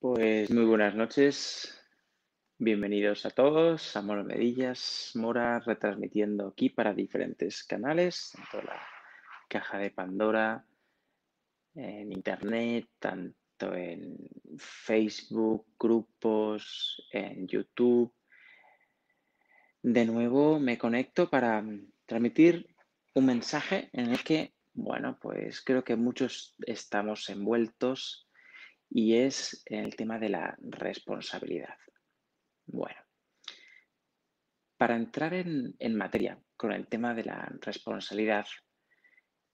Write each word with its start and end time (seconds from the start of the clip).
Pues 0.00 0.50
muy 0.50 0.64
buenas 0.64 0.94
noches, 0.94 1.78
bienvenidos 2.56 3.26
a 3.26 3.30
todos, 3.30 3.94
a 3.94 4.00
Moro 4.00 4.24
Medillas, 4.24 5.12
Mora 5.14 5.60
retransmitiendo 5.60 6.48
aquí 6.48 6.70
para 6.70 6.94
diferentes 6.94 7.62
canales, 7.64 8.32
tanto 8.34 8.66
la 8.66 8.80
caja 9.46 9.76
de 9.76 9.90
Pandora, 9.90 10.64
en 11.74 12.12
internet, 12.12 12.88
tanto 12.98 13.74
en 13.74 14.16
Facebook, 14.56 15.66
grupos, 15.78 17.06
en 17.12 17.46
YouTube. 17.46 18.10
De 19.82 20.06
nuevo 20.06 20.58
me 20.58 20.78
conecto 20.78 21.28
para 21.28 21.62
transmitir 22.06 22.74
un 23.12 23.26
mensaje 23.26 23.90
en 23.92 24.12
el 24.12 24.24
que, 24.24 24.54
bueno, 24.72 25.18
pues 25.20 25.60
creo 25.60 25.84
que 25.84 25.96
muchos 25.96 26.54
estamos 26.66 27.28
envueltos 27.28 28.29
y 28.90 29.14
es 29.14 29.62
el 29.66 29.94
tema 29.94 30.18
de 30.18 30.28
la 30.28 30.58
responsabilidad. 30.60 31.78
Bueno, 32.66 33.00
para 34.76 34.96
entrar 34.96 35.32
en, 35.32 35.76
materia 35.94 36.42
con 36.56 36.72
el 36.72 36.88
tema 36.88 37.14
de 37.14 37.24
la 37.24 37.52
responsabilidad, 37.60 38.46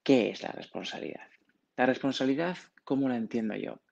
¿qué 0.02 0.30
es 0.30 0.42
la 0.42 0.52
responsabilidad? 0.52 1.28
La 1.76 1.84
responsabilidad, 1.84 2.56
¿cómo 2.84 3.08
la 3.08 3.16
entiendo 3.16 3.54
yo? 3.56 3.82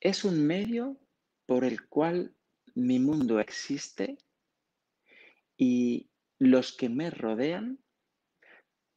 Es 0.00 0.24
un 0.24 0.44
medio 0.44 0.98
por 1.46 1.64
el 1.64 1.86
cual 1.88 2.34
mi 2.74 2.98
mundo 2.98 3.38
existe 3.38 4.18
y 5.56 6.10
los 6.38 6.76
que 6.76 6.88
me 6.88 7.10
rodean 7.10 7.78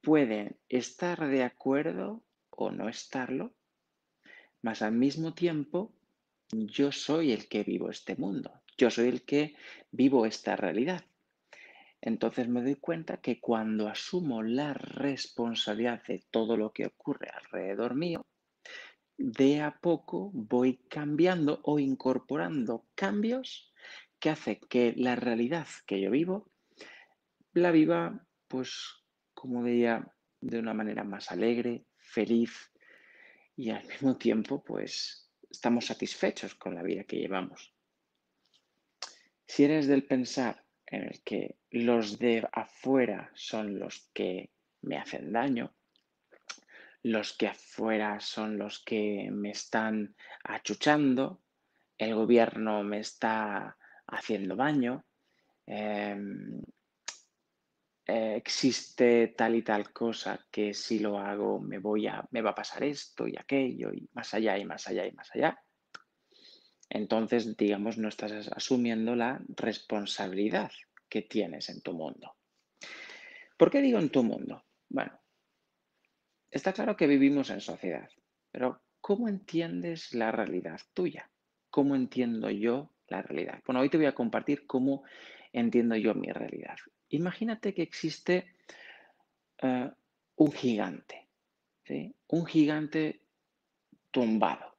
pueden 0.01 0.59
estar 0.67 1.27
de 1.27 1.43
acuerdo 1.43 2.23
o 2.49 2.71
no 2.71 2.89
estarlo 2.89 3.53
mas 4.61 4.81
al 4.81 4.93
mismo 4.93 5.33
tiempo 5.33 5.93
yo 6.51 6.91
soy 6.91 7.31
el 7.31 7.47
que 7.47 7.63
vivo 7.63 7.89
este 7.89 8.15
mundo, 8.15 8.51
yo 8.77 8.89
soy 8.89 9.09
el 9.09 9.23
que 9.23 9.55
vivo 9.91 10.25
esta 10.25 10.55
realidad. 10.55 11.03
Entonces 12.01 12.47
me 12.47 12.61
doy 12.61 12.75
cuenta 12.75 13.17
que 13.17 13.39
cuando 13.39 13.89
asumo 13.89 14.41
la 14.41 14.73
responsabilidad 14.73 16.01
de 16.07 16.23
todo 16.31 16.55
lo 16.55 16.71
que 16.71 16.85
ocurre 16.85 17.29
alrededor 17.29 17.95
mío, 17.95 18.25
de 19.17 19.61
a 19.61 19.77
poco 19.79 20.31
voy 20.33 20.77
cambiando 20.89 21.59
o 21.63 21.77
incorporando 21.77 22.85
cambios 22.95 23.73
que 24.17 24.29
hacen 24.29 24.59
que 24.69 24.93
la 24.95 25.15
realidad 25.15 25.67
que 25.85 25.99
yo 25.99 26.09
vivo 26.09 26.49
la 27.53 27.71
viva, 27.71 28.25
pues, 28.47 29.03
como 29.33 29.63
diría, 29.63 30.07
de 30.41 30.59
una 30.59 30.73
manera 30.73 31.03
más 31.03 31.31
alegre, 31.31 31.85
feliz, 31.97 32.71
y 33.59 33.71
al 33.71 33.85
mismo 33.85 34.15
tiempo, 34.15 34.63
pues 34.63 35.29
estamos 35.49 35.87
satisfechos 35.87 36.55
con 36.55 36.75
la 36.75 36.81
vida 36.81 37.03
que 37.03 37.17
llevamos. 37.17 37.75
Si 39.45 39.65
eres 39.65 39.85
del 39.85 40.05
pensar 40.05 40.63
en 40.85 41.03
el 41.03 41.21
que 41.25 41.57
los 41.69 42.17
de 42.19 42.47
afuera 42.53 43.29
son 43.33 43.77
los 43.77 44.09
que 44.13 44.51
me 44.83 44.97
hacen 44.97 45.33
daño, 45.33 45.75
los 47.03 47.35
que 47.35 47.47
afuera 47.47 48.21
son 48.21 48.57
los 48.57 48.81
que 48.81 49.27
me 49.29 49.51
están 49.51 50.15
achuchando, 50.45 51.41
el 51.97 52.15
gobierno 52.15 52.81
me 52.85 53.01
está 53.01 53.77
haciendo 54.07 54.55
daño, 54.55 55.05
em, 55.65 56.61
eh, 58.09 58.35
existe 58.37 59.35
tal 59.37 59.55
y 59.55 59.61
tal 59.61 59.93
cosa 59.93 60.43
que 60.49 60.73
si 60.73 60.97
lo 60.97 61.19
hago 61.19 61.59
me 61.59 61.77
voy 61.77 62.07
a, 62.07 62.27
me 62.31 62.41
va 62.41 62.51
a 62.51 62.55
pasar 62.55 62.83
esto 62.83 63.27
y 63.27 63.35
aquello 63.37 63.93
y 63.93 64.09
más 64.13 64.33
allá 64.33 64.57
y 64.57 64.65
más 64.65 64.87
allá 64.87 65.05
y 65.05 65.11
más 65.11 65.29
allá. 65.35 65.63
Entonces, 66.89 67.55
digamos, 67.55 67.99
no 67.99 68.07
estás 68.07 68.49
asumiendo 68.51 69.15
la 69.15 69.39
responsabilidad 69.49 70.71
que 71.07 71.21
tienes 71.21 71.69
en 71.69 71.81
tu 71.81 71.93
mundo. 71.93 72.35
¿Por 73.55 73.69
qué 73.69 73.79
digo 73.79 73.99
en 73.99 74.09
tu 74.09 74.23
mundo? 74.23 74.63
Bueno, 74.89 75.19
está 76.49 76.73
claro 76.73 76.97
que 76.97 77.05
vivimos 77.05 77.51
en 77.51 77.61
sociedad, 77.61 78.09
pero 78.51 78.81
¿cómo 79.01 79.29
entiendes 79.29 80.15
la 80.15 80.31
realidad 80.31 80.81
tuya? 80.95 81.29
¿Cómo 81.69 81.95
entiendo 81.95 82.49
yo 82.49 82.91
la 83.07 83.21
realidad? 83.21 83.61
Bueno, 83.67 83.81
hoy 83.81 83.89
te 83.89 83.97
voy 83.97 84.07
a 84.07 84.15
compartir 84.15 84.65
cómo 84.65 85.03
entiendo 85.53 85.95
yo 85.95 86.15
mi 86.15 86.31
realidad. 86.31 86.77
Imagínate 87.09 87.73
que 87.73 87.81
existe 87.81 88.53
eh, 89.61 89.91
un 90.35 90.51
gigante, 90.51 91.27
¿sí? 91.83 92.15
un 92.27 92.45
gigante 92.45 93.21
tumbado. 94.11 94.77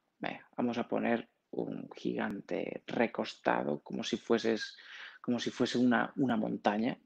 vamos 0.57 0.77
a 0.77 0.87
poner 0.87 1.29
un 1.51 1.89
gigante 1.95 2.83
recostado, 2.87 3.81
como 3.81 4.03
si, 4.03 4.17
fueses, 4.17 4.77
como 5.21 5.39
si 5.39 5.49
fuese 5.49 5.77
una, 5.77 6.13
una 6.15 6.37
montaña, 6.37 6.99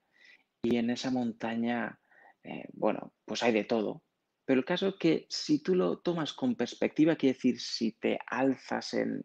y 0.62 0.78
en 0.78 0.90
esa 0.90 1.12
montaña, 1.12 2.00
eh, 2.44 2.68
bueno, 2.74 3.14
pues 3.26 3.44
hay 3.44 3.52
de 3.52 3.64
todo. 3.64 4.04
Pero 4.46 4.60
el 4.60 4.66
caso 4.66 4.90
es 4.90 4.96
que 4.96 5.26
si 5.30 5.64
tú 5.64 5.76
lo 5.76 6.00
tomas 6.00 6.34
con 6.34 6.56
perspectiva, 6.56 7.16
quiere 7.16 7.34
decir, 7.34 7.60
si 7.60 7.94
te 7.94 8.20
alzas 8.28 8.94
en, 8.94 9.24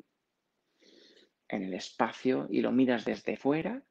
en 1.49 1.63
el 1.65 1.75
espacio 1.75 2.47
y 2.51 2.63
lo 2.63 2.73
miras 2.73 3.05
desde 3.05 3.37
fuera, 3.37 3.83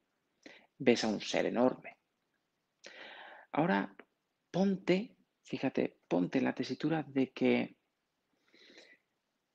ves 0.79 1.03
a 1.03 1.09
un 1.09 1.21
ser 1.21 1.45
enorme. 1.45 1.98
Ahora 3.51 3.95
ponte, 4.51 5.15
fíjate, 5.43 5.97
ponte 6.07 6.41
la 6.41 6.53
tesitura 6.53 7.03
de 7.03 7.31
que 7.31 7.75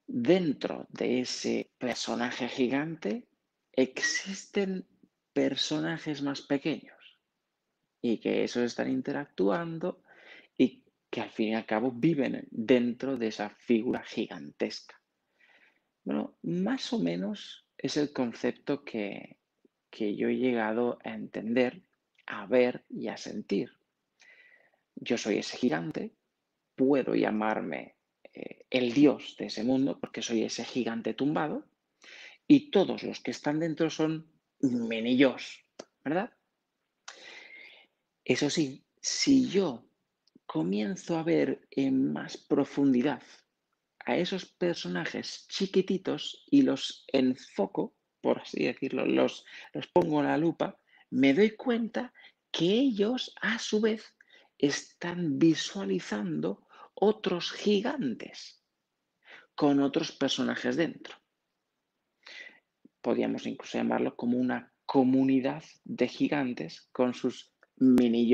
dentro 0.07 0.87
de 0.91 1.21
ese 1.21 1.71
personaje 1.79 2.49
gigante 2.49 3.29
existen 3.73 4.87
personajes 5.33 6.23
más 6.23 6.43
pequeños 6.43 7.21
y 8.01 8.19
que 8.19 8.45
esos 8.45 8.63
están 8.65 8.91
interactuando 8.91 10.03
y 10.57 10.85
que 11.11 11.21
al 11.21 11.31
fin 11.31 11.49
y 11.49 11.55
al 11.55 11.67
cabo 11.67 11.91
viven 11.91 12.47
dentro 12.51 13.17
de 13.17 13.29
esa 13.29 13.51
figura 13.51 14.03
gigantesca. 14.03 15.01
Bueno, 16.05 16.37
más 16.43 16.93
o 16.93 16.99
menos 16.99 17.67
es 17.79 17.97
el 17.97 18.13
concepto 18.13 18.85
que, 18.85 19.39
que 19.91 20.15
yo 20.17 20.29
he 20.29 20.37
llegado 20.37 20.99
a 21.03 21.15
entender, 21.15 21.83
a 22.27 22.47
ver 22.47 22.85
y 22.91 23.09
a 23.09 23.17
sentir. 23.17 23.73
Yo 24.97 25.19
soy 25.19 25.39
ese 25.39 25.57
gigante, 25.57 26.15
puedo 26.75 27.15
llamarme 27.15 27.97
eh, 28.33 28.67
el 28.71 28.93
dios 28.93 29.37
de 29.39 29.47
ese 29.47 29.65
mundo 29.65 29.99
porque 30.01 30.23
soy 30.23 30.43
ese 30.43 30.65
gigante 30.65 31.15
tumbado 31.15 31.67
y 32.47 32.71
todos 32.71 33.03
los 33.03 33.21
que 33.21 33.31
están 33.31 33.61
dentro 33.61 33.91
son 33.91 34.31
mini 34.61 35.19
¿verdad? 36.05 36.33
Eso 38.25 38.51
sí, 38.51 38.85
si 39.01 39.49
yo 39.49 39.85
comienzo 40.47 41.19
a 41.19 41.23
ver 41.23 41.67
en 41.71 42.13
más 42.13 42.37
profundidad 42.37 43.23
a 44.07 44.17
esos 44.17 44.45
personajes 44.47 45.47
chiquititos 45.49 46.45
y 46.51 46.63
los 46.63 47.05
enfoco, 47.13 47.95
por 48.21 48.41
así 48.41 48.65
decirlo, 48.65 49.07
los, 49.07 49.45
los 49.73 49.87
pongo 49.89 50.21
en 50.21 50.27
la 50.27 50.39
lupa, 50.39 50.79
me 51.11 51.33
doy 51.33 51.51
cuenta 51.51 52.13
que 52.51 52.67
ellos 52.67 53.35
a 53.41 53.59
su 53.59 53.81
vez 53.81 54.15
están 54.59 55.39
visualizando 55.39 56.67
otros 56.95 57.53
gigantes 57.53 58.65
con 59.55 59.81
otros 59.81 60.13
personajes 60.13 60.77
dentro. 60.77 61.17
Podríamos 63.01 63.47
incluso 63.47 63.79
llamarlo 63.79 64.17
como 64.17 64.39
una 64.39 64.73
comunidad 64.87 65.63
de 65.85 66.09
gigantes 66.09 66.89
con 66.93 67.15
sus 67.15 67.53
mini 67.77 68.33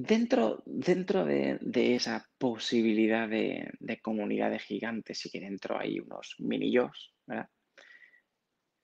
Dentro, 0.00 0.62
dentro 0.64 1.24
de, 1.24 1.58
esa 1.96 2.24
posibilidad 2.38 3.28
de, 3.28 4.00
comunidad 4.00 4.52
de 4.52 4.60
gigantes, 4.60 5.26
y 5.26 5.30
que 5.30 5.40
dentro 5.40 5.76
hay 5.76 5.98
unos 5.98 6.36
mini-yos, 6.38 7.16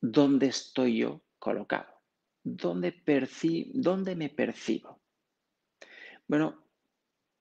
¿dónde 0.01 0.49
estoy 0.49 0.99
yo 0.99 1.23
colocado? 1.39 1.94
¿Dónde, 2.45 3.03
¿Dónde 3.73 4.15
me 4.15 4.29
percibo? 4.29 5.01
Bueno, 6.29 6.63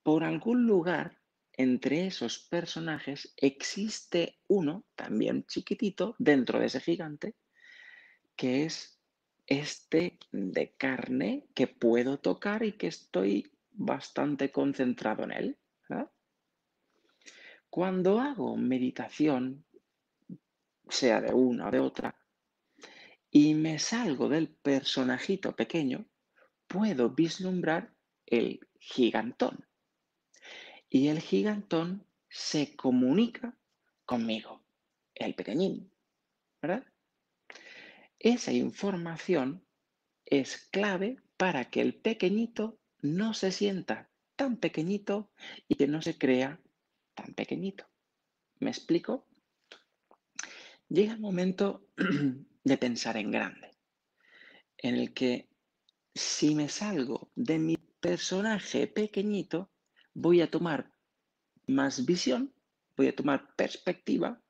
por 0.02 0.24
algún 0.24 0.66
lugar 0.66 1.20
entre 1.52 2.08
esos 2.08 2.40
personajes 2.40 3.34
existe 3.38 4.40
uno, 4.48 4.86
también 4.96 5.46
chiquitito, 5.46 6.16
dentro 6.18 6.60
de 6.60 6.68
ese 6.68 6.80
gigante, 6.80 7.36
que 8.36 8.64
es 8.64 9.00
este 9.46 10.18
de 10.32 10.74
carne 10.76 11.48
que 11.54 11.68
puedo 11.68 12.20
tocar 12.20 12.64
y 12.64 12.72
que 12.74 12.88
estoy 12.88 13.52
bastante 13.72 14.52
concentrado 14.52 15.24
en 15.24 15.32
él. 15.32 15.58
Cuando 17.70 18.20
hago 18.20 18.56
meditación, 18.56 19.66
sea 20.88 21.22
de 21.22 21.34
una 21.34 21.68
o 21.68 21.72
de 21.72 21.80
otra, 21.80 22.23
y 23.36 23.56
me 23.56 23.80
salgo 23.80 24.30
del 24.30 24.48
personajito 24.48 25.56
pequeño, 25.56 26.06
puedo 26.68 27.10
vislumbrar 27.10 27.92
el 28.28 28.60
gigantón. 28.80 29.68
Y 30.88 31.08
el 31.08 31.20
gigantón 31.20 32.08
se 32.30 32.76
comunica 32.76 33.58
conmigo, 34.06 34.64
el 35.16 35.34
pequeñín, 35.34 35.92
¿verdad? 36.62 36.86
Esa 38.20 38.52
información 38.52 39.66
es 40.26 40.68
clave 40.72 41.18
para 41.36 41.72
que 41.72 41.82
el 41.82 41.96
pequeñito 41.96 42.80
no 43.02 43.34
se 43.34 43.52
sienta 43.52 44.12
tan 44.36 44.58
pequeñito 44.58 45.32
y 45.68 45.74
que 45.74 45.88
no 45.88 46.04
se 46.04 46.20
crea 46.20 46.62
tan 47.16 47.34
pequeñito. 47.34 47.90
¿Me 48.60 48.70
explico? 48.70 49.28
Llega 50.88 51.14
el 51.14 51.20
momento 51.20 51.88
de 52.64 52.78
pensar 52.78 53.18
en 53.18 53.32
grande, 53.32 53.72
en 54.78 54.96
el 54.96 55.14
que 55.14 55.50
si 56.14 56.56
me 56.56 56.70
salgo 56.70 57.32
de 57.36 57.60
mi 57.60 57.78
personaje 57.78 58.88
pequeñito, 58.88 59.72
voy 60.14 60.42
a 60.42 60.52
tomar 60.52 60.94
más 61.68 62.06
visión, 62.06 62.54
voy 62.96 63.08
a 63.08 63.16
tomar 63.16 63.56
perspectiva 63.56 64.42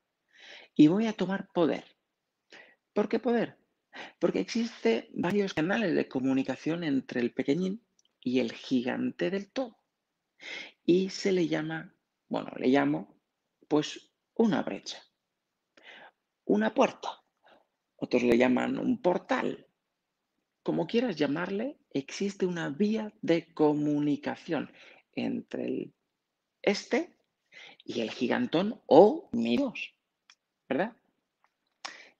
y 0.74 0.88
voy 0.88 1.06
a 1.06 1.12
tomar 1.12 1.48
poder. 1.52 1.84
¿Por 2.92 3.08
qué 3.08 3.18
poder? 3.18 3.58
Porque 4.18 4.40
existen 4.40 5.08
varios 5.14 5.54
canales 5.54 5.94
de 5.94 6.08
comunicación 6.08 6.84
entre 6.84 7.20
el 7.20 7.32
pequeñín 7.32 7.84
y 8.20 8.40
el 8.40 8.52
gigante 8.52 9.30
del 9.30 9.50
todo. 9.50 9.78
Y 10.84 11.10
se 11.10 11.32
le 11.32 11.48
llama, 11.48 11.94
bueno, 12.28 12.50
le 12.56 12.68
llamo, 12.68 13.20
pues 13.68 14.12
una 14.34 14.62
brecha, 14.62 15.02
una 16.44 16.74
puerta. 16.74 17.23
Otros 18.04 18.22
le 18.22 18.36
llaman 18.36 18.78
un 18.78 19.00
portal. 19.00 19.66
Como 20.62 20.86
quieras 20.86 21.16
llamarle, 21.16 21.78
existe 21.88 22.44
una 22.44 22.68
vía 22.68 23.14
de 23.22 23.46
comunicación 23.54 24.70
entre 25.14 25.64
el 25.64 25.94
este 26.60 27.16
y 27.82 28.02
el 28.02 28.10
gigantón 28.10 28.78
o 28.84 29.30
mi 29.32 29.56
Dios, 29.56 29.94
¿verdad? 30.68 30.98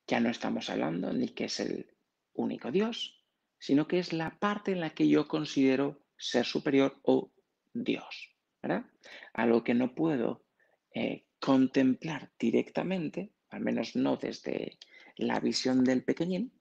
Ya 0.07 0.21
no 0.21 0.31
estamos 0.31 0.71
hablando 0.71 1.13
ni 1.13 1.29
que 1.29 1.45
es 1.45 1.61
el 1.61 1.87
único 2.33 2.71
Dios, 2.71 3.23
sino 3.59 3.87
que 3.87 3.99
es 3.99 4.15
la 4.15 4.39
parte 4.39 4.73
en 4.73 4.81
la 4.81 4.95
que 4.95 5.07
yo 5.07 5.29
considero 5.29 6.01
ser 6.17 6.47
superior 6.47 6.99
o 7.03 7.31
Dios, 7.75 8.35
¿verdad? 8.63 8.87
Algo 9.35 9.63
que 9.63 9.75
no 9.75 9.95
puedo 9.95 10.47
eh, 10.95 11.27
contemplar 11.41 12.33
directamente, 12.39 13.35
al 13.51 13.61
menos 13.61 13.97
no 13.97 14.17
desde 14.17 14.79
la 15.17 15.41
visión 15.41 15.85
del 15.85 16.05
pequeñín, 16.05 16.53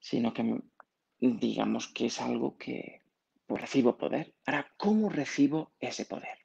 sino 0.00 0.32
que 0.32 0.60
digamos 1.18 1.88
que 1.88 2.06
es 2.06 2.20
algo 2.20 2.56
que 2.56 3.02
pues, 3.46 3.60
recibo 3.60 3.96
poder. 3.96 4.34
Ahora, 4.46 4.72
¿cómo 4.76 5.08
recibo 5.08 5.74
ese 5.80 6.04
poder? 6.04 6.38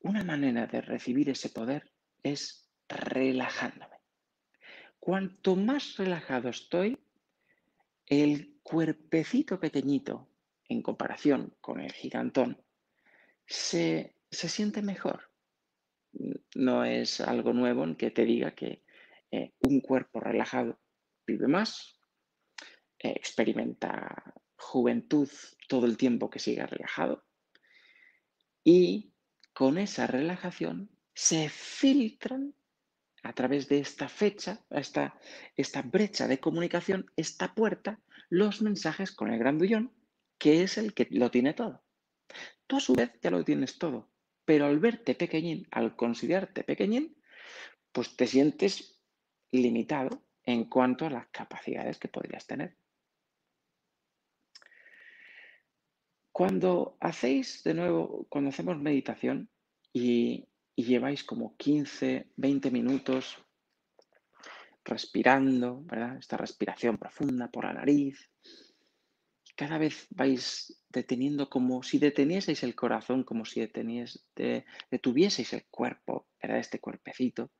Una 0.00 0.24
manera 0.24 0.66
de 0.66 0.80
recibir 0.80 1.30
ese 1.30 1.48
poder 1.48 1.92
es 2.22 2.68
relajándome. 2.88 3.96
Cuanto 4.98 5.56
más 5.56 5.96
relajado 5.96 6.48
estoy, 6.48 6.98
el 8.06 8.58
cuerpecito 8.62 9.58
pequeñito 9.58 10.28
en 10.68 10.82
comparación 10.82 11.56
con 11.60 11.80
el 11.80 11.92
gigantón 11.92 12.62
se, 13.46 14.16
siente 14.30 14.82
mejor. 14.82 15.30
No 16.54 16.84
es 16.84 17.20
algo 17.20 17.52
nuevo 17.52 17.84
en 17.84 17.96
que 17.96 18.10
te 18.10 18.24
diga 18.24 18.54
que 18.54 18.84
eh, 19.32 19.54
un 19.60 19.80
cuerpo 19.80 20.20
relajado 20.20 20.78
vive 21.26 21.48
más, 21.48 21.98
eh, 22.98 23.14
experimenta 23.16 24.34
juventud 24.56 25.28
todo 25.68 25.86
el 25.86 25.96
tiempo 25.96 26.30
que 26.30 26.38
siga 26.38 26.66
relajado 26.66 27.24
y 28.62 29.14
con 29.52 29.78
esa 29.78 30.06
relajación 30.06 30.90
se 31.14 31.48
filtran 31.48 32.54
a 33.22 33.32
través 33.32 33.68
de 33.68 33.78
esta 33.78 34.08
fecha, 34.08 34.64
esta, 34.70 35.18
esta 35.56 35.82
brecha 35.82 36.26
de 36.26 36.40
comunicación, 36.40 37.06
esta 37.16 37.54
puerta, 37.54 38.00
los 38.28 38.62
mensajes 38.62 39.12
con 39.12 39.32
el 39.32 39.38
grandullón, 39.38 39.92
que 40.38 40.62
es 40.62 40.76
el 40.76 40.92
que 40.92 41.08
lo 41.10 41.30
tiene 41.30 41.54
todo. 41.54 41.84
Tú 42.66 42.76
a 42.76 42.80
su 42.80 42.94
vez 42.94 43.12
ya 43.22 43.30
lo 43.30 43.44
tienes 43.44 43.78
todo, 43.78 44.10
pero 44.44 44.66
al 44.66 44.78
verte 44.78 45.14
pequeñín, 45.14 45.68
al 45.70 45.94
considerarte 45.94 46.64
pequeñín, 46.64 47.16
pues 47.92 48.16
te 48.16 48.26
sientes 48.26 48.91
limitado 49.52 50.22
en 50.44 50.64
cuanto 50.64 51.06
a 51.06 51.10
las 51.10 51.26
capacidades 51.28 51.98
que 51.98 52.08
podrías 52.08 52.46
tener. 52.46 52.74
Cuando 56.32 56.96
hacéis 56.98 57.62
de 57.62 57.74
nuevo, 57.74 58.26
cuando 58.28 58.50
hacemos 58.50 58.78
meditación 58.78 59.50
y, 59.92 60.48
lleváis 60.74 61.22
como 61.22 61.54
15, 61.58 62.32
20 62.34 62.70
minutos 62.70 63.36
respirando, 64.84 65.82
¿verdad? 65.84 66.16
Esta 66.16 66.38
respiración 66.38 66.96
profunda 66.96 67.48
por 67.50 67.66
la 67.66 67.74
nariz. 67.74 68.30
Cada 69.54 69.76
vez 69.76 70.06
vais 70.10 70.82
deteniendo 70.88 71.50
como 71.50 71.82
si 71.82 71.98
detenieseis 71.98 72.62
el 72.62 72.74
corazón, 72.74 73.22
como 73.22 73.44
si 73.44 73.60
detuvieseis 74.90 75.52
el 75.52 75.66
cuerpo, 75.66 76.26
¿verdad? 76.42 76.58
Este 76.58 76.80
cuerpecito. 76.80 77.50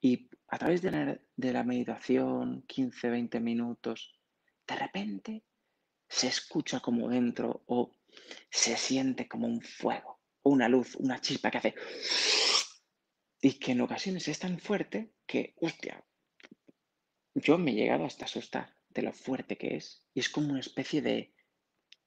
Y 0.00 0.28
a 0.48 0.58
través 0.58 0.82
de 0.82 1.52
la, 1.52 1.64
meditación, 1.64 2.62
15, 2.66 3.10
20 3.10 3.40
minutos, 3.40 4.14
de 4.66 4.76
repente 4.76 5.44
se 6.08 6.28
escucha 6.28 6.80
como 6.80 7.08
dentro 7.08 7.64
o 7.66 7.90
se 8.50 8.76
siente 8.76 9.26
como 9.28 9.48
un 9.48 9.60
fuego, 9.60 10.20
una 10.42 10.68
luz, 10.68 10.94
una 10.96 11.20
chispa 11.20 11.50
que 11.50 11.58
hace 11.58 11.74
y 13.40 13.58
que 13.58 13.72
en 13.72 13.80
ocasiones 13.80 14.28
es 14.28 14.38
tan 14.38 14.58
fuerte 14.58 15.12
que, 15.26 15.54
hostia, 15.60 16.04
yo 17.34 17.58
me 17.58 17.72
he 17.72 17.74
llegado 17.74 18.04
hasta 18.04 18.24
asustar 18.24 18.76
de 18.88 19.02
lo 19.02 19.12
fuerte 19.12 19.58
que 19.58 19.76
es 19.76 20.06
y 20.14 20.20
es 20.20 20.28
como 20.28 20.50
una 20.50 20.60
especie 20.60 21.02
de, 21.02 21.34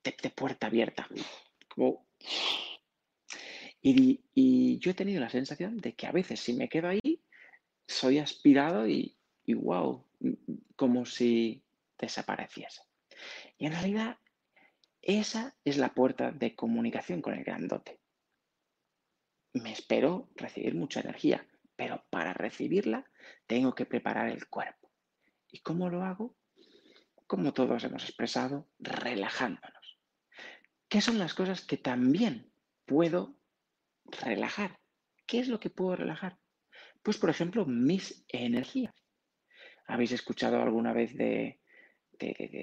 de, 0.03 0.29
puerta 0.31 0.67
abierta. 0.67 1.07
y, 3.81 4.23
y, 4.33 4.79
yo 4.79 4.91
he 4.91 4.95
tenido 4.95 5.19
la 5.19 5.29
sensación 5.29 5.77
de 5.77 5.93
que 5.93 6.07
a 6.07 6.11
veces 6.11 6.39
si 6.39 6.53
me 6.53 6.67
quedo 6.67 6.87
ahí, 6.87 7.21
soy 7.89 8.19
aspirado 8.19 8.87
y, 8.87 9.17
wow, 9.47 10.05
como 10.75 11.05
si 11.05 11.63
desapareciese. 11.97 12.83
Y 13.57 13.65
en 13.65 13.73
realidad, 13.73 14.17
esa 15.01 15.55
es 15.65 15.77
la 15.77 15.93
puerta 15.93 16.31
de 16.31 16.55
comunicación 16.55 17.21
con 17.21 17.33
el 17.33 17.43
grandote. 17.43 17.99
Me 19.53 19.71
espero 19.71 20.29
recibir 20.35 20.75
mucha 20.75 20.99
energía, 20.99 21.47
pero 21.75 22.05
para 22.11 22.33
recibirla 22.33 23.09
tengo 23.47 23.73
que 23.73 23.87
preparar 23.87 24.29
el 24.29 24.47
cuerpo. 24.47 24.91
¿Y 25.51 25.59
cómo 25.59 25.89
lo 25.89 26.03
hago? 26.03 26.35
Como 27.25 27.53
todos 27.53 27.83
hemos 27.83 28.03
expresado, 28.03 28.69
relajándonos. 28.77 29.97
¿Qué 30.87 31.01
son 31.01 31.17
las 31.17 31.33
cosas 31.33 31.65
que 31.65 31.77
también 31.77 32.51
puedo 32.85 33.35
relajar? 34.05 34.79
¿Qué 35.25 35.39
es 35.39 35.47
lo 35.47 35.59
que 35.59 35.71
puedo 35.71 35.95
relajar? 35.95 36.37
Pues, 37.01 37.17
por 37.17 37.29
ejemplo, 37.29 37.65
mis 37.65 38.23
energías. 38.27 38.93
¿Habéis 39.87 40.11
escuchado 40.11 40.61
alguna 40.61 40.93
vez 40.93 41.15
de 41.15 41.59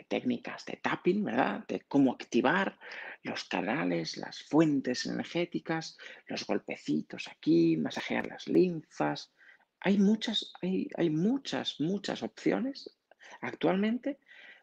técnicas 0.09 0.65
de 0.67 0.77
tapping, 0.77 1.25
¿verdad? 1.25 1.65
De 1.67 1.81
cómo 1.89 2.13
activar 2.13 2.79
los 3.23 3.45
canales, 3.45 4.17
las 4.17 4.43
fuentes 4.43 5.07
energéticas, 5.07 5.97
los 6.27 6.47
golpecitos 6.47 7.29
aquí, 7.29 7.77
masajear 7.77 8.27
las 8.27 8.47
linfas. 8.47 9.33
Hay 9.81 9.99
muchas, 9.99 10.53
hay, 10.61 10.89
hay 10.97 11.11
muchas, 11.11 11.81
muchas 11.81 12.23
opciones 12.23 12.97
actualmente 13.41 14.19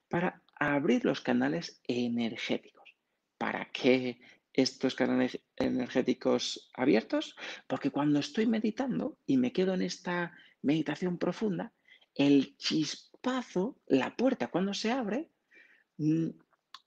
para 0.08 0.42
abrir 0.56 1.04
los 1.06 1.22
canales 1.22 1.82
energéticos. 1.88 2.96
¿Para 3.38 3.70
qué 3.72 4.20
estos 4.54 4.96
canales 4.96 5.40
energéticos 5.56 6.70
abiertos? 6.74 7.36
Porque 7.68 7.92
cuando 7.92 8.20
estoy 8.20 8.46
meditando 8.46 9.18
y 9.26 9.38
me 9.38 9.52
quedo 9.52 9.74
en 9.74 9.82
esta 9.82 10.34
meditación 10.62 11.18
profunda, 11.18 11.74
el 12.16 12.56
chispa 12.58 13.14
paso, 13.24 13.80
la 13.88 14.16
puerta 14.16 14.52
cuando 14.52 14.76
se 14.76 14.92
abre, 14.92 15.32
mm, 15.98 16.28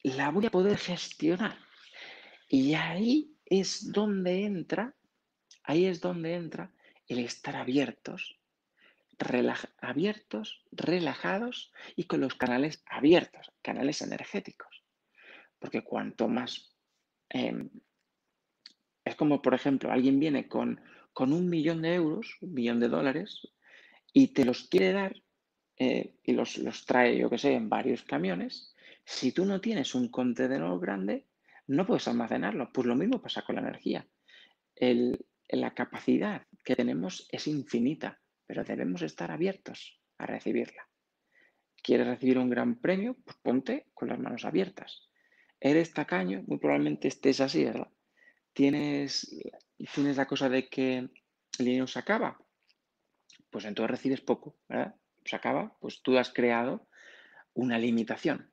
la 0.02 0.30
voy 0.30 0.46
a 0.46 0.50
poder 0.50 0.76
gestionar. 0.76 1.58
Y 2.48 2.74
ahí 2.74 3.34
es 3.46 3.90
donde 3.90 4.44
entra, 4.44 4.94
ahí 5.64 5.86
es 5.86 6.00
donde 6.00 6.34
entra 6.34 6.72
el 7.08 7.18
estar 7.20 7.56
abiertos, 7.56 8.38
abiertos, 9.80 10.62
relajados 10.70 11.72
y 11.96 12.04
con 12.04 12.20
los 12.20 12.34
canales 12.34 12.84
abiertos, 12.86 13.50
canales 13.62 14.02
energéticos. 14.02 14.84
Porque 15.58 15.82
cuanto 15.82 16.28
más... 16.28 16.75
Em, 17.28 17.70
es 19.04 19.14
como, 19.14 19.42
por 19.42 19.54
ejemplo, 19.54 19.92
alguien 19.92 20.18
viene 20.18 20.48
con, 20.48 20.80
con 21.12 21.32
un 21.32 21.48
millón 21.48 21.82
de 21.82 21.94
euros, 21.94 22.36
un 22.40 22.54
millón 22.54 22.80
de 22.80 22.88
dólares, 22.88 23.48
y 24.12 24.28
te 24.28 24.44
los 24.44 24.68
quiere 24.68 24.92
dar 24.92 25.22
eh, 25.78 26.14
y 26.22 26.32
los, 26.32 26.56
trae, 26.86 27.18
yo 27.18 27.28
que 27.28 27.38
sé, 27.38 27.52
en 27.52 27.68
varios 27.68 28.02
camiones, 28.02 28.74
si 29.04 29.32
tú 29.32 29.44
no 29.44 29.60
tienes 29.60 29.94
un 29.94 30.08
contenedor 30.08 30.80
grande, 30.80 31.26
no 31.66 31.86
puedes 31.86 32.08
almacenarlo. 32.08 32.72
Pues 32.72 32.86
lo 32.86 32.94
mismo 32.94 33.20
pasa 33.20 33.42
con 33.42 33.56
la 33.56 33.62
energía. 33.62 34.06
la 35.48 35.74
capacidad 35.74 36.46
que 36.64 36.74
tenemos 36.74 37.28
es 37.30 37.46
infinita, 37.46 38.20
pero 38.46 38.64
debemos 38.64 39.02
estar 39.02 39.30
abiertos 39.30 40.00
a 40.18 40.26
recibirla. 40.26 40.88
¿Quieres 41.82 42.06
recibir 42.06 42.38
un 42.38 42.50
gran 42.50 42.80
premio? 42.80 43.16
Pues 43.24 43.36
ponte 43.36 43.86
con 43.94 44.08
las 44.08 44.18
manos 44.18 44.44
abiertas. 44.44 45.08
Eres 45.60 45.92
tacaño, 45.92 46.44
muy 46.46 46.58
probablemente 46.58 47.08
estés 47.08 47.40
así, 47.40 47.64
¿verdad? 47.64 47.88
Tienes, 48.52 49.38
tienes 49.94 50.16
la 50.16 50.26
cosa 50.26 50.48
de 50.48 50.68
que 50.68 50.98
el 50.98 51.64
dinero 51.64 51.86
se 51.86 51.98
acaba, 51.98 52.38
pues 53.50 53.64
entonces 53.64 53.90
recibes 53.90 54.20
poco, 54.20 54.56
¿verdad? 54.68 54.94
Se 55.24 55.36
acaba, 55.36 55.76
pues 55.80 56.02
tú 56.02 56.18
has 56.18 56.30
creado 56.30 56.88
una 57.54 57.78
limitación. 57.78 58.52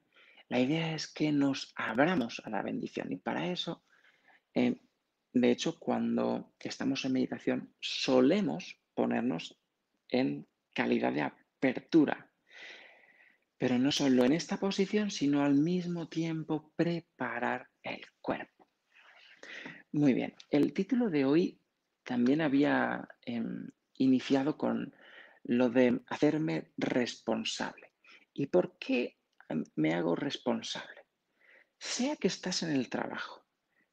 La 0.49 0.59
idea 0.59 0.93
es 0.93 1.07
que 1.07 1.31
nos 1.31 1.73
abramos 1.75 2.41
a 2.45 2.49
la 2.49 2.61
bendición 2.61 3.11
y 3.11 3.17
para 3.17 3.47
eso, 3.47 3.83
eh, 4.53 4.79
de 5.33 5.51
hecho, 5.51 5.79
cuando 5.79 6.53
estamos 6.59 7.05
en 7.05 7.13
meditación, 7.13 7.73
solemos 7.79 8.79
ponernos 8.93 9.59
en 10.09 10.47
calidad 10.73 11.11
de 11.11 11.21
apertura, 11.21 12.31
pero 13.63 13.79
no 13.79 13.93
solo 13.93 14.25
en 14.25 14.33
esta 14.33 14.57
posición, 14.57 15.09
sino 15.09 15.41
al 15.41 15.53
mismo 15.53 16.09
tiempo 16.09 16.73
preparar 16.75 17.69
el 17.81 18.01
cuerpo. 18.19 18.67
Muy 19.93 20.13
bien, 20.13 20.35
el 20.49 20.73
título 20.73 21.09
de 21.09 21.23
hoy 21.23 21.61
también 22.03 22.41
había 22.41 23.07
em, 23.21 23.69
iniciado 23.93 24.57
con 24.57 24.93
lo 25.45 25.69
de 25.69 26.01
hacerme 26.07 26.73
responsable. 26.75 27.93
¿Y 28.33 28.47
por 28.47 28.77
qué 28.77 29.17
me 29.77 29.93
hago 29.93 30.13
responsable? 30.17 31.05
Sea 31.79 32.17
que 32.17 32.27
estás 32.27 32.63
en 32.63 32.71
el 32.71 32.89
trabajo, 32.89 33.45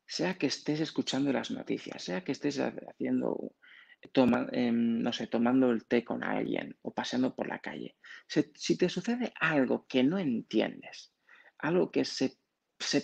sea 0.05 0.37
que 0.37 0.49
estés 0.49 0.81
escuchando 0.81 1.33
las 1.33 1.53
noticias, 1.53 2.03
sea 2.03 2.25
que 2.25 2.33
estés 2.33 2.59
haciendo, 2.59 3.55
em, 4.03 5.03
no 5.03 5.13
sé, 5.13 5.27
tomando 5.27 5.71
el 5.71 5.87
té 5.87 6.05
con 6.05 6.25
alguien 6.25 6.77
o 6.83 6.93
paseando 6.93 7.35
por 7.35 7.49
la 7.49 7.59
calle. 7.59 7.97
Si, 8.27 8.77
te 8.77 8.89
sucede 8.89 9.33
algo 9.41 9.87
que 9.87 10.03
no 10.03 10.19
entiendes, 10.19 11.13
algo 11.59 11.91
que 11.91 12.05
se, 12.05 12.39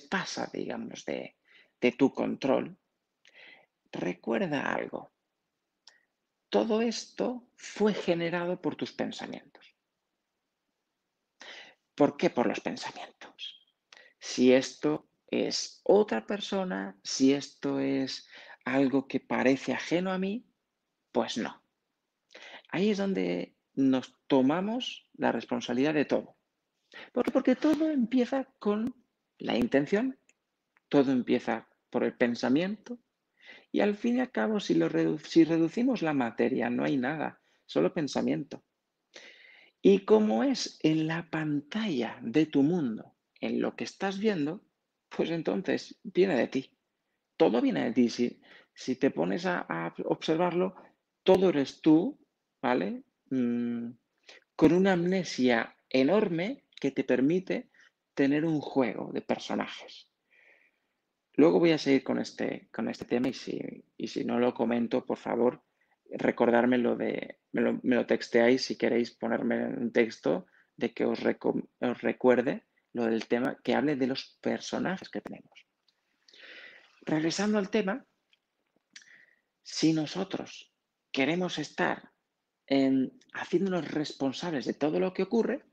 pasa, 0.09 0.51
digamos, 0.53 1.05
de, 1.05 1.37
de 1.81 1.93
tu 1.93 2.13
control, 2.13 2.79
recuerda 3.93 4.73
algo. 4.73 5.13
Todo 6.49 6.81
esto 6.81 7.49
fue 7.57 7.93
generado 7.93 8.63
por 8.63 8.77
tus 8.77 8.93
pensamientos. 8.93 9.77
¿Por 11.95 12.17
qué 12.17 12.31
por 12.31 12.47
los 12.47 12.61
pensamientos? 12.61 13.63
Si 14.19 14.53
esto 14.53 15.09
es 15.29 15.81
otra 15.85 16.27
persona, 16.27 16.97
si 17.03 17.33
esto 17.33 17.81
es 17.81 18.29
algo 18.65 19.07
que 19.09 19.21
parece 19.21 19.73
ajeno 19.73 20.13
a 20.13 20.19
mí, 20.19 20.46
pues 21.17 21.39
no. 21.39 21.63
Ahí 22.69 22.91
es 22.91 22.99
donde 22.99 23.57
nos 23.75 24.15
tomamos 24.27 25.09
la 25.15 25.33
responsabilidad 25.33 25.95
de 25.95 26.05
todo. 26.05 26.37
Porque 27.33 27.57
todo 27.57 27.91
empieza 27.91 28.45
con 28.59 28.95
la 29.39 29.57
intención, 29.57 30.19
todo 30.91 31.13
empieza 31.13 31.71
por 31.89 32.05
el 32.05 32.13
pensamiento 32.13 32.99
y 33.73 33.81
al 33.81 33.95
fin 33.95 34.19
y 34.19 34.21
al 34.21 34.31
cabo 34.31 34.61
si, 34.61 34.79
si 35.25 35.45
reducimos 35.45 36.03
la 36.03 36.13
materia 36.13 36.69
no 36.69 36.85
hay 36.85 36.99
nada, 36.99 37.41
solo 37.65 37.95
pensamiento. 37.95 38.63
Y 39.81 40.01
como 40.01 40.45
es 40.45 40.79
en 40.83 41.07
la 41.07 41.31
pantalla 41.31 42.19
de 42.21 42.45
tu 42.45 42.63
mundo, 42.63 43.15
en 43.41 43.63
lo 43.63 43.75
que 43.75 43.85
estás 43.85 44.19
viendo, 44.19 44.61
pues 45.09 45.31
entonces 45.31 45.99
viene 46.03 46.37
de 46.37 46.49
ti. 46.49 46.77
Todo 47.39 47.63
viene 47.63 47.85
de 47.87 47.93
ti. 47.93 48.11
Si, 48.11 48.43
si 48.77 48.95
te 48.95 49.11
pones 49.11 49.47
a, 49.47 49.95
observarlo, 50.05 50.77
todo 51.27 51.49
eres 51.51 51.83
tú, 51.83 52.17
¿vale? 52.63 53.03
Mm, 53.31 53.91
con 54.55 54.73
una 54.73 54.93
amnesia 54.93 55.77
enorme 55.91 56.63
que 56.81 56.93
te 56.93 57.03
permite 57.03 57.69
tener 58.15 58.45
un 58.45 58.61
juego 58.61 59.11
de 59.13 59.23
personajes. 59.23 60.09
Luego 61.35 61.59
voy 61.59 61.73
a 61.73 61.79
seguir 61.79 62.05
con 62.05 62.19
este, 62.19 62.69
con 62.73 62.89
este 62.89 63.05
tema 63.05 63.29
y 63.29 63.35
si, 63.35 63.61
y 63.99 64.07
si 64.07 64.25
no 64.25 64.39
lo 64.39 64.55
comento, 64.55 65.05
por 65.05 65.19
favor, 65.19 65.63
recordarme 66.11 66.79
lo 66.79 66.97
de, 66.97 67.41
me 67.53 67.97
lo, 67.97 68.07
texteáis 68.07 68.65
si 68.65 68.77
queréis 68.77 69.11
ponerme 69.11 69.67
un 69.67 69.93
texto 69.93 70.47
de 70.77 70.95
que 70.95 71.05
os, 71.05 71.19
os 71.19 72.03
recuerde 72.03 72.65
lo 72.93 73.05
del 73.05 73.27
tema, 73.27 73.59
que 73.65 73.75
hable 73.75 73.97
de 73.97 74.07
los 74.07 74.39
personajes 74.41 75.09
que 75.09 75.21
tenemos. 75.21 75.67
Regresando 77.03 77.59
al 77.59 77.69
tema, 77.69 78.07
si 79.63 79.93
nosotros 79.93 80.73
queremos 81.17 81.59
estar 81.59 82.13
haciéndonos 83.33 83.91
responsables 83.91 84.67
de 84.67 84.75
todo 84.75 85.01
lo 85.01 85.15
que 85.15 85.23
ocurre, 85.23 85.65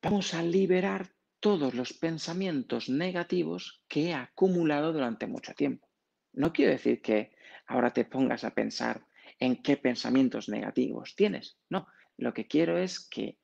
vamos 0.00 0.34
a 0.34 0.42
liberar 0.44 1.08
todos 1.40 1.74
los 1.74 1.94
pensamientos 1.94 2.88
negativos 2.88 3.82
que 3.88 4.10
he 4.10 4.14
acumulado 4.14 4.92
durante 4.92 5.26
mucho 5.26 5.52
tiempo. 5.52 5.88
No 6.32 6.52
quiero 6.52 6.70
decir 6.70 7.02
que 7.02 7.32
ahora 7.66 7.92
te 7.92 8.04
pongas 8.04 8.44
a 8.44 8.54
pensar 8.54 9.04
en 9.40 9.60
qué 9.64 9.76
pensamientos 9.76 10.48
negativos 10.48 11.16
tienes. 11.16 11.58
No, 11.68 11.88
lo 12.18 12.32
que 12.32 12.46
quiero 12.46 12.78
es 12.78 13.00
que, 13.00 13.40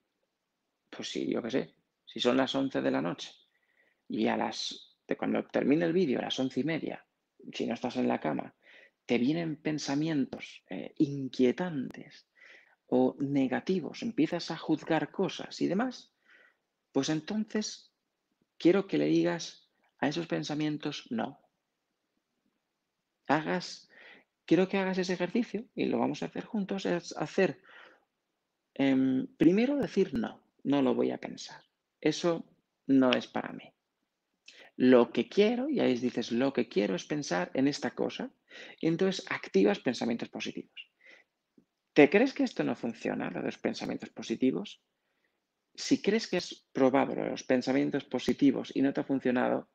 pues 0.88 1.08
sí, 1.08 1.28
yo 1.32 1.42
qué 1.42 1.50
sé, 1.50 1.74
si 2.04 2.20
son 2.20 2.36
las 2.36 2.54
11 2.54 2.80
de 2.80 2.90
la 2.92 3.02
noche 3.02 3.32
y 4.08 4.28
a 4.28 4.36
las, 4.36 5.00
de 5.08 5.16
cuando 5.16 5.44
termine 5.46 5.84
el 5.84 5.92
vídeo, 5.92 6.20
a 6.20 6.22
las 6.22 6.38
once 6.38 6.60
y 6.60 6.64
media, 6.64 7.04
si 7.52 7.66
no 7.66 7.74
estás 7.74 7.96
en 7.96 8.06
la 8.06 8.20
cama, 8.20 8.54
te 9.06 9.18
vienen 9.18 9.56
pensamientos 9.56 10.62
eh, 10.70 10.94
inquietantes 10.98 12.26
o 12.86 13.16
negativos, 13.18 14.02
empiezas 14.02 14.50
a 14.50 14.56
juzgar 14.56 15.10
cosas 15.10 15.60
y 15.60 15.66
demás, 15.66 16.12
pues 16.92 17.08
entonces 17.08 17.92
quiero 18.58 18.86
que 18.86 18.98
le 18.98 19.06
digas 19.06 19.70
a 19.98 20.08
esos 20.08 20.26
pensamientos 20.26 21.06
no. 21.10 21.40
Hagas 23.26 23.88
quiero 24.46 24.68
que 24.68 24.78
hagas 24.78 24.98
ese 24.98 25.14
ejercicio 25.14 25.64
y 25.74 25.86
lo 25.86 25.98
vamos 25.98 26.22
a 26.22 26.26
hacer 26.26 26.44
juntos, 26.44 26.86
es 26.86 27.16
hacer, 27.16 27.60
em, 28.74 29.26
primero 29.36 29.76
decir 29.76 30.14
no, 30.14 30.42
no 30.62 30.82
lo 30.82 30.94
voy 30.94 31.10
a 31.10 31.18
pensar. 31.18 31.62
Eso 32.00 32.44
no 32.86 33.10
es 33.12 33.26
para 33.26 33.52
mí. 33.52 33.73
Lo 34.76 35.12
que 35.12 35.28
quiero, 35.28 35.68
y 35.68 35.80
ahí 35.80 35.96
dices, 35.96 36.32
lo 36.32 36.52
que 36.52 36.68
quiero 36.68 36.96
es 36.96 37.04
pensar 37.04 37.50
en 37.54 37.68
esta 37.68 37.92
cosa, 37.92 38.30
y 38.80 38.88
entonces 38.88 39.24
activas 39.30 39.78
pensamientos 39.78 40.28
positivos. 40.28 40.90
¿Te 41.92 42.10
crees 42.10 42.34
que 42.34 42.42
esto 42.42 42.64
no 42.64 42.74
funciona, 42.74 43.30
lo 43.30 43.38
de 43.38 43.46
los 43.46 43.58
pensamientos 43.58 44.10
positivos? 44.10 44.82
Si 45.76 46.02
crees 46.02 46.26
que 46.26 46.38
es 46.38 46.66
de 46.72 47.30
los 47.30 47.44
pensamientos 47.44 48.04
positivos 48.04 48.72
y 48.74 48.82
no 48.82 48.92
te 48.92 49.00
ha 49.00 49.04
funcionado, 49.04 49.68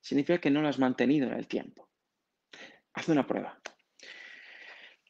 significa 0.00 0.38
que 0.38 0.50
no 0.50 0.60
lo 0.60 0.68
has 0.68 0.78
mantenido 0.78 1.26
en 1.28 1.34
el 1.34 1.46
tiempo. 1.46 1.88
Haz 2.92 3.08
una 3.08 3.26
prueba. 3.26 3.58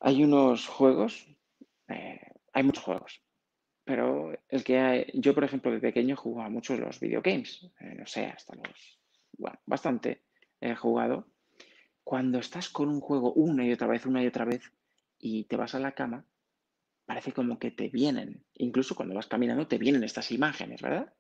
Hay 0.01 0.23
unos 0.23 0.67
juegos, 0.69 1.27
eh, 1.89 2.21
hay 2.53 2.63
muchos 2.63 2.85
juegos, 2.85 3.23
pero 3.85 4.33
el 4.49 4.63
que 4.63 4.79
hay, 4.79 5.11
yo, 5.15 5.35
por 5.35 5.45
ejemplo, 5.45 5.73
de 5.73 5.81
pequeño 5.81 6.15
jugaba 6.15 6.49
mucho 6.49 6.77
los 6.77 7.01
videogames, 7.01 7.65
eh, 7.81 7.95
no 7.97 8.07
sé, 8.07 8.27
hasta 8.27 8.55
los, 8.55 9.00
bueno, 9.41 9.59
bastante 9.67 10.23
jugado. 10.77 11.27
Cuando 12.05 12.39
estás 12.39 12.69
con 12.69 12.89
un 12.89 13.01
juego 13.01 13.33
una 13.33 13.65
y 13.67 13.73
otra 13.73 13.87
vez, 13.87 14.07
una 14.07 14.23
y 14.23 14.27
otra 14.27 14.45
vez, 14.45 14.73
y 15.19 15.45
te 15.45 15.57
vas 15.57 15.75
a 15.75 15.81
la 15.81 15.93
cama, 15.93 16.25
parece 17.07 17.33
como 17.33 17.59
que 17.59 17.71
te 17.71 17.89
vienen, 17.89 18.45
incluso 18.55 18.95
cuando 18.95 19.15
vas 19.15 19.27
caminando, 19.27 19.67
te 19.67 19.79
vienen 19.79 20.05
estas 20.05 20.31
imágenes, 20.31 20.83
¿verdad? 20.83 21.13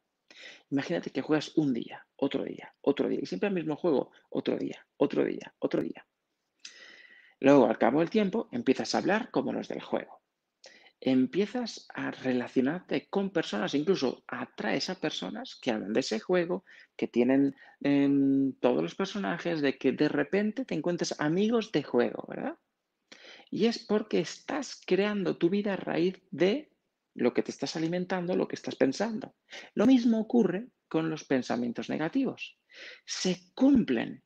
Imagínate 0.70 1.10
que 1.10 1.22
juegas 1.22 1.56
un 1.56 1.74
día, 1.74 2.06
otro 2.16 2.44
día, 2.44 2.74
otro 2.82 3.08
día, 3.08 3.20
y 3.22 3.26
siempre 3.26 3.48
el 3.48 3.54
mismo 3.54 3.76
juego, 3.76 4.12
otro 4.28 4.56
día, 4.56 4.86
otro 4.96 5.24
día, 5.24 5.54
otro 5.58 5.82
día. 5.82 6.06
Luego, 7.40 7.66
al 7.66 7.78
cabo 7.78 8.00
del 8.00 8.10
tiempo, 8.10 8.48
empiezas 8.52 8.94
a 8.94 8.98
hablar 8.98 9.30
como 9.30 9.52
los 9.52 9.68
del 9.68 9.80
juego. 9.80 10.19
Empiezas 11.00 11.86
a 11.94 12.10
relacionarte 12.10 13.08
con 13.08 13.30
personas, 13.30 13.74
incluso 13.74 14.22
atraes 14.26 14.90
a 14.90 14.96
personas 14.96 15.58
que 15.60 15.70
hablan 15.70 15.94
de 15.94 16.00
ese 16.00 16.20
juego, 16.20 16.64
que 16.96 17.08
tienen 17.08 17.56
todos 18.60 18.82
los 18.82 18.94
personajes, 18.94 19.62
de 19.62 19.78
que 19.78 19.92
de 19.92 20.08
repente 20.08 20.64
te 20.64 20.74
encuentres 20.74 21.18
amigos 21.18 21.72
de 21.72 21.82
juego, 21.82 22.26
¿verdad? 22.28 22.58
Y 23.50 23.66
es 23.66 23.78
porque 23.78 24.20
estás 24.20 24.80
creando 24.86 25.38
tu 25.38 25.48
vida 25.48 25.72
a 25.72 25.76
raíz 25.76 26.20
de 26.30 26.70
lo 27.14 27.32
que 27.34 27.42
te 27.42 27.50
estás 27.50 27.76
alimentando, 27.76 28.36
lo 28.36 28.46
que 28.46 28.56
estás 28.56 28.76
pensando. 28.76 29.34
Lo 29.74 29.86
mismo 29.86 30.20
ocurre 30.20 30.68
con 30.88 31.10
los 31.10 31.24
pensamientos 31.24 31.88
negativos. 31.88 32.58
Se 33.04 33.38
cumplen, 33.54 34.22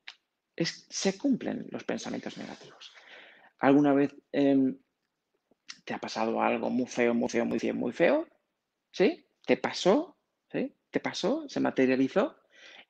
se 0.56 1.16
cumplen 1.16 1.66
los 1.70 1.84
pensamientos 1.84 2.36
negativos. 2.36 2.92
¿Alguna 3.58 3.94
vez 3.94 4.14
em, 4.32 4.76
te 5.84 5.94
ha 5.94 5.98
pasado 5.98 6.40
algo 6.40 6.70
muy 6.70 6.86
feo, 6.86 7.14
muy 7.14 7.28
feo, 7.28 7.44
muy 7.44 7.58
feo, 7.58 7.74
muy 7.74 7.92
feo? 7.92 8.28
¿Sí? 8.90 9.26
¿Te 9.46 9.56
pasó? 9.56 10.16
¿Sí? 10.50 10.74
¿Te 10.90 11.00
pasó? 11.00 11.48
¿Se 11.48 11.60
materializó? 11.60 12.36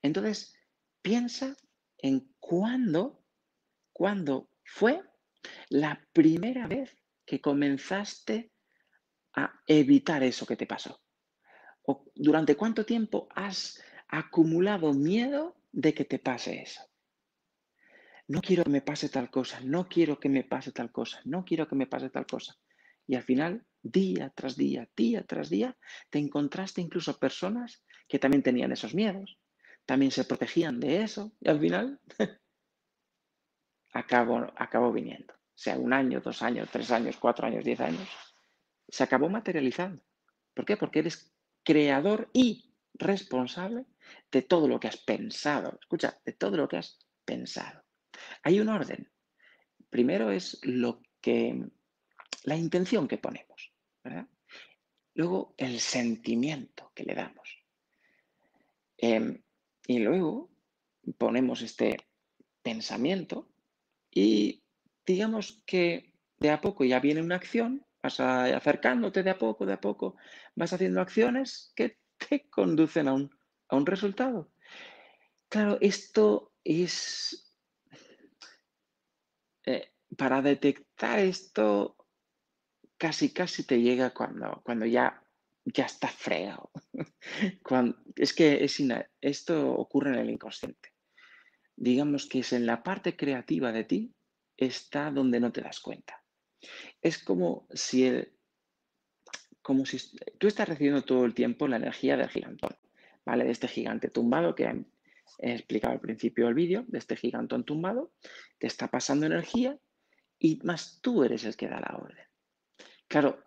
Entonces, 0.02 0.54
piensa 1.02 1.56
en 1.98 2.34
cuándo, 2.38 3.24
cuándo 3.92 4.50
fue 4.64 5.02
la 5.68 6.00
primera 6.12 6.66
vez 6.66 6.96
que 7.24 7.40
comenzaste 7.40 8.52
a 9.34 9.60
evitar 9.66 10.22
eso 10.22 10.46
que 10.46 10.56
te 10.56 10.66
pasó? 10.66 11.00
¿O 11.82 12.04
durante 12.14 12.56
cuánto 12.56 12.84
tiempo 12.84 13.28
has 13.34 13.82
acumulado 14.08 14.92
miedo 14.92 15.56
de 15.72 15.92
que 15.92 16.04
te 16.04 16.18
pase 16.18 16.62
eso? 16.62 16.82
No 18.26 18.40
quiero 18.40 18.64
que 18.64 18.70
me 18.70 18.80
pase 18.80 19.08
tal 19.10 19.30
cosa, 19.30 19.60
no 19.60 19.86
quiero 19.86 20.18
que 20.18 20.30
me 20.30 20.44
pase 20.44 20.72
tal 20.72 20.90
cosa, 20.90 21.20
no 21.24 21.44
quiero 21.44 21.68
que 21.68 21.74
me 21.74 21.86
pase 21.86 22.08
tal 22.08 22.26
cosa. 22.26 22.56
Y 23.06 23.16
al 23.16 23.22
final, 23.22 23.64
día 23.82 24.30
tras 24.30 24.56
día, 24.56 24.88
día 24.96 25.24
tras 25.24 25.50
día, 25.50 25.76
te 26.10 26.18
encontraste 26.18 26.80
incluso 26.80 27.18
personas 27.18 27.82
que 28.08 28.18
también 28.18 28.42
tenían 28.42 28.72
esos 28.72 28.94
miedos, 28.94 29.38
también 29.86 30.10
se 30.10 30.24
protegían 30.24 30.80
de 30.80 31.02
eso 31.02 31.32
y 31.40 31.48
al 31.48 31.60
final 31.60 32.00
acabó, 33.92 34.52
acabó 34.56 34.92
viniendo. 34.92 35.34
Sea 35.54 35.76
un 35.78 35.92
año, 35.92 36.20
dos 36.20 36.42
años, 36.42 36.68
tres 36.70 36.90
años, 36.90 37.16
cuatro 37.16 37.46
años, 37.46 37.64
diez 37.64 37.80
años, 37.80 38.08
se 38.88 39.04
acabó 39.04 39.28
materializando. 39.28 40.02
¿Por 40.52 40.64
qué? 40.64 40.76
Porque 40.76 41.00
eres 41.00 41.32
creador 41.62 42.28
y 42.32 42.74
responsable 42.94 43.86
de 44.30 44.42
todo 44.42 44.68
lo 44.68 44.80
que 44.80 44.88
has 44.88 44.96
pensado. 44.96 45.78
Escucha, 45.80 46.20
de 46.24 46.32
todo 46.32 46.56
lo 46.56 46.68
que 46.68 46.78
has 46.78 46.98
pensado. 47.24 47.82
Hay 48.42 48.60
un 48.60 48.68
orden. 48.68 49.10
Primero 49.90 50.30
es 50.30 50.58
lo 50.64 51.02
que 51.20 51.68
la 52.44 52.56
intención 52.56 53.08
que 53.08 53.18
ponemos. 53.18 53.72
Luego 55.14 55.54
el 55.56 55.80
sentimiento 55.80 56.92
que 56.94 57.04
le 57.04 57.14
damos. 57.14 57.64
Em, 58.96 59.42
y 59.86 59.98
luego 59.98 60.50
ponemos 61.18 61.62
este 61.62 61.96
pensamiento 62.62 63.48
y 64.10 64.64
digamos 65.06 65.62
que 65.66 66.14
de 66.38 66.50
a 66.50 66.60
poco 66.60 66.84
ya 66.84 67.00
viene 67.00 67.22
una 67.22 67.36
acción, 67.36 67.86
vas 68.02 68.20
acercándote 68.20 69.22
de 69.22 69.30
a 69.30 69.38
poco, 69.38 69.66
de 69.66 69.74
a 69.74 69.80
poco, 69.80 70.16
vas 70.54 70.72
haciendo 70.72 71.00
acciones 71.00 71.72
que 71.76 71.98
te 72.18 72.48
conducen 72.48 73.08
a 73.08 73.14
un, 73.14 73.30
a 73.68 73.76
un 73.76 73.86
resultado. 73.86 74.52
Claro, 75.48 75.78
esto 75.80 76.52
es... 76.64 77.54
Eh, 79.66 79.92
para 80.16 80.42
detectar 80.42 81.18
esto, 81.18 81.96
casi, 83.04 83.34
casi 83.34 83.64
te 83.64 83.82
llega 83.82 84.14
cuando, 84.14 84.62
cuando 84.64 84.86
ya, 84.86 85.22
ya 85.66 85.84
está 85.84 86.08
fregado. 86.08 86.70
es 88.16 88.32
que 88.32 88.64
es 88.64 88.82
esto 89.20 89.72
ocurre 89.72 90.14
en 90.14 90.20
el 90.20 90.30
inconsciente. 90.30 90.94
Digamos 91.76 92.26
que 92.26 92.38
es 92.38 92.54
en 92.54 92.64
la 92.64 92.82
parte 92.82 93.14
creativa 93.14 93.72
de 93.72 93.84
ti, 93.84 94.14
está 94.56 95.10
donde 95.10 95.38
no 95.38 95.52
te 95.52 95.60
das 95.60 95.80
cuenta. 95.80 96.24
Es 97.02 97.22
como 97.22 97.66
si, 97.74 98.10
como 99.60 99.84
si 99.84 99.98
tú 100.38 100.46
estás 100.46 100.70
recibiendo 100.70 101.02
todo 101.02 101.26
el 101.26 101.34
tiempo 101.34 101.68
la 101.68 101.76
energía 101.76 102.16
del 102.16 102.30
gigantón, 102.30 102.74
¿vale? 103.26 103.44
De 103.44 103.50
este 103.50 103.68
gigante 103.68 104.08
tumbado 104.08 104.54
que 104.54 104.64
he 105.40 105.52
explicado 105.52 105.92
al 105.92 106.00
principio 106.00 106.46
del 106.46 106.54
vídeo, 106.54 106.86
de 106.88 106.96
este 106.96 107.16
gigantón 107.16 107.64
tumbado, 107.64 108.14
te 108.56 108.66
está 108.66 108.88
pasando 108.88 109.26
energía 109.26 109.78
y 110.38 110.58
más 110.64 111.00
tú 111.02 111.22
eres 111.22 111.44
el 111.44 111.54
que 111.54 111.68
da 111.68 111.80
la 111.80 111.98
orden. 111.98 112.24
Claro, 113.08 113.44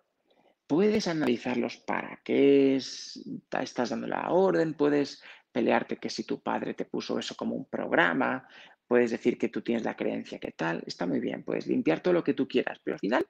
puedes 0.66 1.08
analizar 1.08 1.56
los 1.56 1.78
para 1.78 2.20
qué 2.24 2.76
estás 2.76 3.90
dando 3.90 4.06
la 4.06 4.30
orden, 4.30 4.74
puedes 4.74 5.22
pelearte 5.50 5.96
que 5.96 6.10
si 6.10 6.24
tu 6.24 6.40
padre 6.42 6.74
te 6.74 6.84
puso 6.84 7.18
eso 7.18 7.34
como 7.34 7.54
un 7.54 7.64
programa, 7.64 8.46
puedes 8.86 9.10
decir 9.10 9.38
que 9.38 9.48
tú 9.48 9.62
tienes 9.62 9.84
la 9.84 9.96
creencia 9.96 10.38
que 10.38 10.52
tal, 10.52 10.82
está 10.86 11.06
muy 11.06 11.20
bien, 11.20 11.44
puedes 11.44 11.66
limpiar 11.66 12.00
todo 12.00 12.14
lo 12.14 12.24
que 12.24 12.34
tú 12.34 12.46
quieras, 12.46 12.78
pero 12.84 12.94
al 12.94 13.00
final 13.00 13.26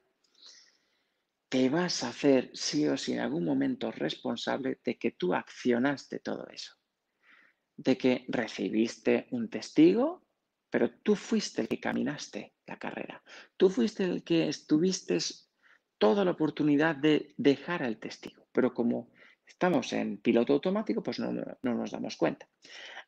te 1.48 1.70
vas 1.70 2.04
a 2.04 2.10
hacer 2.10 2.50
sí 2.52 2.86
o 2.86 2.96
sí 2.96 3.12
en 3.12 3.20
algún 3.20 3.44
momento 3.44 3.90
responsable 3.90 4.80
de 4.84 4.98
que 4.98 5.12
tú 5.12 5.34
accionaste 5.34 6.18
todo 6.18 6.46
eso, 6.48 6.74
de 7.76 7.96
que 7.96 8.24
recibiste 8.28 9.26
un 9.30 9.48
testigo, 9.48 10.26
pero 10.70 10.90
tú 11.02 11.16
fuiste 11.16 11.62
el 11.62 11.68
que 11.68 11.80
caminaste 11.80 12.54
la 12.66 12.78
carrera, 12.78 13.22
tú 13.56 13.70
fuiste 13.70 14.04
el 14.04 14.22
que 14.22 14.48
estuviste 14.48 15.18
toda 15.98 16.24
la 16.24 16.32
oportunidad 16.32 16.96
de 16.96 17.34
dejar 17.36 17.82
al 17.82 17.98
testigo, 17.98 18.46
pero 18.52 18.72
como 18.72 19.10
estamos 19.46 19.92
en 19.92 20.18
piloto 20.18 20.52
automático, 20.52 21.02
pues 21.02 21.18
no, 21.18 21.32
nos 21.62 21.90
damos 21.90 22.16
cuenta. 22.16 22.48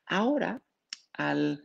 Ahora, 0.07 0.63
al 1.13 1.65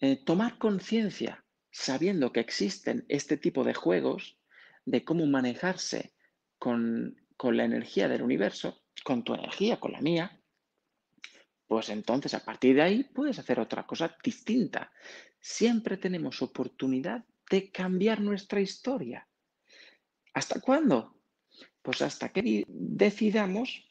eh, 0.00 0.22
tomar 0.24 0.58
conciencia, 0.58 1.44
sabiendo 1.70 2.32
que 2.32 2.40
existen 2.40 3.04
este 3.08 3.36
tipo 3.36 3.64
de 3.64 3.74
juegos, 3.74 4.38
de 4.84 5.04
cómo 5.04 5.26
manejarse 5.26 6.14
con, 6.58 7.16
con 7.36 7.56
la 7.56 7.64
energía 7.64 8.08
del 8.08 8.22
universo, 8.22 8.82
con 9.04 9.22
tu 9.22 9.34
energía, 9.34 9.78
con 9.78 9.92
la 9.92 10.00
mía, 10.00 10.42
pues 11.66 11.90
entonces 11.90 12.32
a 12.32 12.44
partir 12.44 12.76
de 12.76 12.82
ahí 12.82 13.04
puedes 13.04 13.38
hacer 13.38 13.60
otra 13.60 13.86
cosa 13.86 14.16
distinta. 14.24 14.90
Siempre 15.38 15.98
tenemos 15.98 16.40
oportunidad 16.40 17.24
de 17.50 17.70
cambiar 17.70 18.20
nuestra 18.20 18.60
historia. 18.60 19.27
¿Hasta 20.38 20.60
cuándo? 20.60 21.16
Pues 21.82 22.00
hasta 22.00 22.28
que 22.28 22.64
decidamos 22.68 23.84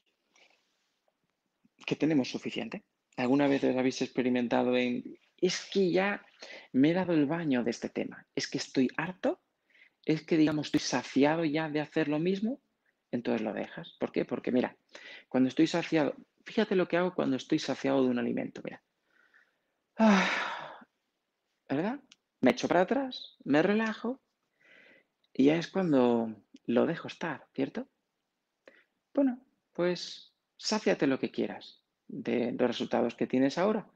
que 1.86 1.98
tenemos 1.98 2.32
suficiente. 2.32 2.86
¿Alguna 3.18 3.50
vez 3.50 3.66
habéis 3.66 4.02
experimentado 4.02 4.78
en, 4.78 5.20
es 5.36 5.68
que 5.70 5.92
ya 5.92 6.26
me 6.72 6.92
he 6.92 6.94
dado 6.94 7.12
el 7.12 7.26
baño 7.26 7.66
de 7.66 7.72
este 7.72 7.90
tema, 7.90 8.26
es 8.34 8.48
que 8.48 8.60
estoy 8.60 8.88
harto, 8.96 9.42
es 10.06 10.26
que, 10.26 10.38
digamos, 10.38 10.68
estoy 10.68 10.80
saciado 10.80 11.44
ya 11.44 11.68
de 11.68 11.82
hacer 11.82 12.08
lo 12.08 12.18
mismo, 12.18 12.62
entonces 13.12 13.42
lo 13.42 13.52
dejas. 13.52 13.98
¿Por 14.00 14.14
qué? 14.14 14.24
Porque 14.24 14.54
mira, 14.54 14.78
cuando 15.28 15.50
estoy 15.50 15.68
saciado, 15.68 16.16
fíjate 16.46 16.78
lo 16.78 16.88
que 16.88 16.96
hago 16.96 17.14
cuando 17.14 17.36
estoy 17.36 17.60
saciado 17.60 18.06
de 18.06 18.10
un 18.10 18.20
alimento, 18.20 18.62
mira. 18.64 18.82
Ah, 19.98 20.80
¿Verdad? 21.68 22.00
Me 22.40 22.52
echo 22.52 22.70
para 22.70 22.84
atrás, 22.84 23.36
me 23.44 23.62
relajo 23.62 24.22
y 25.38 25.45
ya 25.45 25.56
es 25.56 25.67
cuando 25.67 26.36
lo 26.65 26.86
dejo 26.88 27.08
estar, 27.08 27.47
¿cierto? 27.54 27.88
Bueno, 29.13 29.39
pues 29.71 30.34
sáciate 30.58 31.06
lo 31.06 31.19
que 31.19 31.32
quieras 31.32 31.84
de 32.08 32.54
los 32.54 32.67
resultados 32.67 33.15
que 33.15 33.28
tienes 33.28 33.60
ahora. 33.60 33.88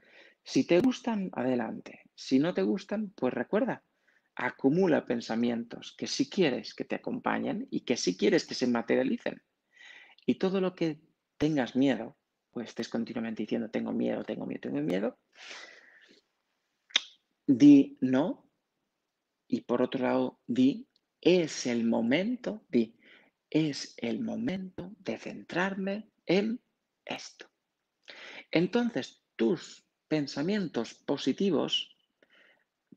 Si 0.44 0.66
te 0.66 0.80
gustan, 0.80 1.32
adelante. 1.34 2.02
Si 2.14 2.38
no 2.38 2.54
te 2.54 2.62
gustan, 2.62 3.12
pues 3.16 3.34
recuerda, 3.34 3.84
acumula 4.36 5.08
pensamientos 5.08 5.96
que 5.98 6.06
sí 6.06 6.30
quieres 6.30 6.76
que 6.76 6.86
te 6.86 6.96
acompañen 6.96 7.68
y 7.72 7.82
que 7.82 7.98
sí 7.98 8.16
quieres 8.16 8.46
que 8.46 8.54
se 8.54 8.68
materialicen. 8.68 9.42
Y 10.28 10.36
todo 10.36 10.62
lo 10.62 10.76
que 10.76 11.00
tengas 11.38 11.76
miedo, 11.76 12.18
pues 12.52 12.70
estés 12.70 12.88
continuamente 12.88 13.42
diciendo 13.42 13.72
tengo 13.72 13.92
miedo, 13.94 14.24
tengo 14.24 14.46
miedo, 14.46 14.62
tengo 14.62 14.82
miedo, 14.82 15.18
di 17.48 17.98
no. 18.00 18.46
Y 19.48 19.62
por 19.62 19.82
otro 19.82 20.04
lado, 20.04 20.40
di 20.46 20.88
es 21.22 21.68
el 21.68 21.86
momento, 21.86 22.66
di, 22.68 22.98
es 23.50 23.94
el 23.98 24.20
momento 24.22 24.92
de 25.00 25.18
centrarme 25.20 26.10
en 26.26 26.60
esto. 27.06 27.48
Entonces, 28.50 29.24
tus 29.36 29.86
pensamientos 30.08 30.96
positivos, 30.96 31.96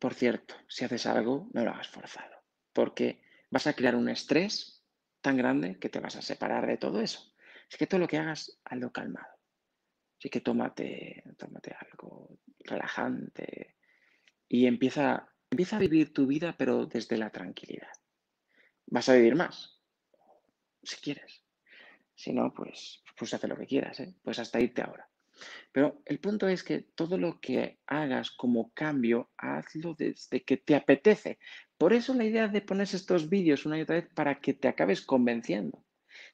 por 0.00 0.14
cierto, 0.14 0.54
si 0.68 0.84
haces 0.84 1.06
algo, 1.06 1.48
no 1.52 1.64
lo 1.64 1.70
hagas 1.70 1.88
forzado, 1.88 2.34
porque 2.72 3.22
vas 3.50 3.66
a 3.66 3.74
crear 3.74 3.94
un 3.94 4.08
estrés 4.08 4.82
tan 5.20 5.36
grande 5.36 5.78
que 5.78 5.90
te 5.90 6.00
vas 6.00 6.16
a 6.16 6.22
separar 6.22 6.66
de 6.66 6.78
todo 6.78 7.00
eso. 7.00 7.34
Así 7.68 7.78
que 7.78 7.86
todo 7.86 8.00
lo 8.00 8.08
que 8.08 8.18
hagas, 8.18 8.58
hazlo 8.64 8.90
calmado. 8.90 9.34
Así 10.18 10.30
que 10.30 10.40
tómate, 10.40 11.22
tómate 11.36 11.76
algo 11.78 12.38
relajante 12.60 13.76
y 14.48 14.66
empieza, 14.66 15.28
empieza 15.50 15.76
a 15.76 15.80
vivir 15.80 16.12
tu 16.12 16.26
vida, 16.26 16.56
pero 16.56 16.86
desde 16.86 17.18
la 17.18 17.30
tranquilidad 17.30 17.88
vas 18.86 19.08
a 19.08 19.14
vivir 19.14 19.34
más, 19.34 19.80
si 20.82 20.96
quieres. 20.96 21.42
Si 22.14 22.32
no, 22.32 22.52
pues, 22.54 23.02
pues 23.16 23.34
hace 23.34 23.48
lo 23.48 23.56
que 23.56 23.66
quieras, 23.66 24.00
¿eh? 24.00 24.14
pues 24.22 24.38
hasta 24.38 24.60
irte 24.60 24.82
ahora. 24.82 25.08
Pero 25.72 26.00
el 26.04 26.20
punto 26.20 26.46
es 26.48 26.62
que 26.62 26.80
todo 26.80 27.18
lo 27.18 27.40
que 27.40 27.80
hagas 27.86 28.30
como 28.30 28.72
cambio, 28.72 29.30
hazlo 29.36 29.94
desde 29.94 30.44
que 30.44 30.56
te 30.56 30.76
apetece. 30.76 31.38
Por 31.76 31.92
eso 31.92 32.14
la 32.14 32.24
idea 32.24 32.48
de 32.48 32.60
poner 32.60 32.88
estos 32.92 33.28
vídeos 33.28 33.66
una 33.66 33.78
y 33.78 33.82
otra 33.82 33.96
vez 33.96 34.08
para 34.14 34.40
que 34.40 34.54
te 34.54 34.68
acabes 34.68 35.02
convenciendo. 35.02 35.84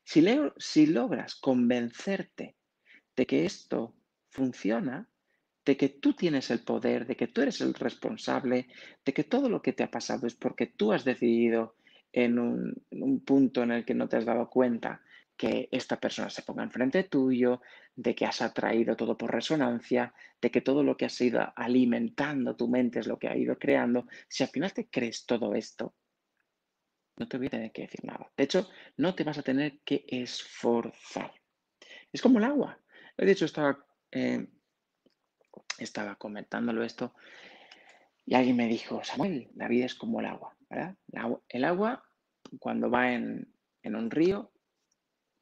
Si, 0.04 0.22
si 0.58 0.86
logras 0.86 1.34
convencerte 1.34 2.56
de 3.16 3.26
que 3.26 3.46
esto 3.46 3.94
funciona, 4.28 5.08
de 5.64 5.76
que 5.76 5.88
tú 5.88 6.12
tienes 6.12 6.50
el 6.50 6.60
poder, 6.60 7.06
de 7.06 7.16
que 7.16 7.28
tú 7.28 7.40
eres 7.40 7.60
el 7.60 7.74
responsable, 7.74 8.68
de 9.04 9.12
que 9.12 9.24
todo 9.24 9.48
lo 9.48 9.62
que 9.62 9.72
te 9.72 9.82
ha 9.82 9.90
pasado 9.90 10.26
es 10.26 10.34
porque 10.34 10.66
tú 10.66 10.92
has 10.92 11.04
decidido 11.04 11.76
en 12.12 12.38
un, 12.38 13.20
punto 13.24 13.62
en 13.62 13.72
el 13.72 13.84
que 13.84 13.94
no 13.94 14.08
te 14.08 14.16
has 14.16 14.24
dado 14.24 14.48
cuenta 14.50 15.02
que 15.36 15.68
esta 15.72 15.98
persona 15.98 16.28
se 16.28 16.42
ponga 16.42 16.62
enfrente 16.62 17.04
tuyo, 17.04 17.62
de 17.96 18.14
que 18.14 18.26
has 18.26 18.42
atraído 18.42 18.96
todo 18.96 19.16
por 19.16 19.32
resonancia, 19.32 20.12
de 20.40 20.50
que 20.50 20.60
todo 20.60 20.82
lo 20.82 20.96
que 20.96 21.06
has 21.06 21.20
ido 21.20 21.40
alimentando 21.56 22.56
tu 22.56 22.68
mente 22.68 23.00
es 23.00 23.06
lo 23.06 23.18
que 23.18 23.28
ha 23.28 23.36
ido 23.36 23.58
creando. 23.58 24.06
Si 24.28 24.42
al 24.42 24.50
final 24.50 24.72
te 24.72 24.88
crees 24.88 25.24
todo 25.24 25.54
esto, 25.54 25.94
no 27.16 27.28
te 27.28 27.38
voy 27.38 27.46
a 27.46 27.50
tener 27.50 27.72
que 27.72 27.82
decir 27.82 28.04
nada. 28.04 28.30
De 28.36 28.44
hecho, 28.44 28.68
no 28.96 29.14
te 29.14 29.24
vas 29.24 29.38
a 29.38 29.42
tener 29.42 29.80
que 29.80 30.04
esforzar. 30.08 31.32
Es 32.12 32.20
como 32.20 32.38
el 32.38 32.44
agua. 32.44 32.78
De 33.16 33.30
hecho, 33.30 33.44
estaba, 33.44 33.84
eh, 34.10 34.46
estaba 35.78 36.16
comentándolo 36.16 36.82
esto 36.82 37.14
y 38.30 38.34
alguien 38.34 38.56
me 38.56 38.68
dijo, 38.68 39.02
Samuel, 39.02 39.50
la 39.56 39.68
vida 39.68 39.86
es 39.86 39.94
como 39.94 40.20
el 40.20 40.26
agua, 40.26 40.56
¿verdad? 40.70 40.96
El 41.48 41.64
agua, 41.64 42.02
cuando 42.58 42.90
va 42.90 43.12
en, 43.12 43.52
en 43.82 43.96
un 43.96 44.10
río, 44.10 44.52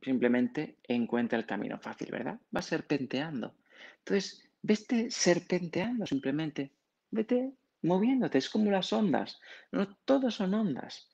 simplemente 0.00 0.78
encuentra 0.84 1.38
el 1.38 1.46
camino 1.46 1.78
fácil, 1.78 2.10
¿verdad? 2.10 2.40
Va 2.54 2.62
serpenteando. 2.62 3.54
Entonces, 3.98 4.48
vete 4.62 5.10
serpenteando 5.10 6.06
simplemente. 6.06 6.72
Vete 7.10 7.52
moviéndote, 7.82 8.38
es 8.38 8.48
como 8.48 8.70
las 8.70 8.92
ondas. 8.92 9.38
No 9.72 9.96
todos 10.04 10.34
son 10.34 10.54
ondas. 10.54 11.10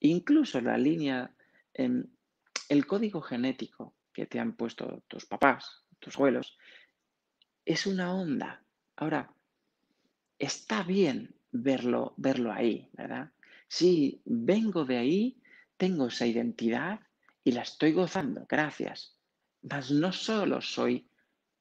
Incluso 0.00 0.60
la 0.60 0.76
línea, 0.78 1.34
em, 1.74 2.06
el 2.68 2.86
código 2.86 3.20
genético 3.20 3.96
que 4.12 4.26
te 4.26 4.38
han 4.38 4.54
puesto 4.56 5.02
tus 5.08 5.26
papás, 5.26 5.84
tus 5.98 6.16
abuelos, 6.16 6.56
es 7.64 7.86
una 7.86 8.14
onda. 8.14 8.62
Ahora, 8.96 9.32
está 10.38 10.82
bien 10.82 11.34
verlo, 11.50 12.14
verlo 12.16 12.52
ahí, 12.52 12.88
¿verdad? 12.92 13.32
Si 13.68 14.22
vengo 14.24 14.84
de 14.84 14.98
ahí, 14.98 15.42
tengo 15.76 16.06
esa 16.06 16.26
identidad 16.26 17.00
y 17.44 17.52
la 17.52 17.62
estoy 17.62 17.92
gozando, 17.92 18.46
gracias. 18.48 19.16
Mas 19.62 19.90
no 19.90 20.12
solo 20.12 20.60
soy 20.60 21.10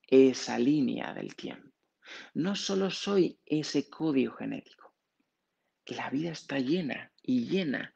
esa 0.07 0.59
línea 0.59 1.13
del 1.13 1.35
tiempo, 1.35 1.71
no 2.33 2.55
solo 2.55 2.91
soy 2.91 3.39
ese 3.45 3.89
código 3.89 4.33
genético. 4.33 4.93
La 5.87 6.09
vida 6.09 6.31
está 6.31 6.59
llena 6.59 7.11
y 7.21 7.45
llena 7.45 7.93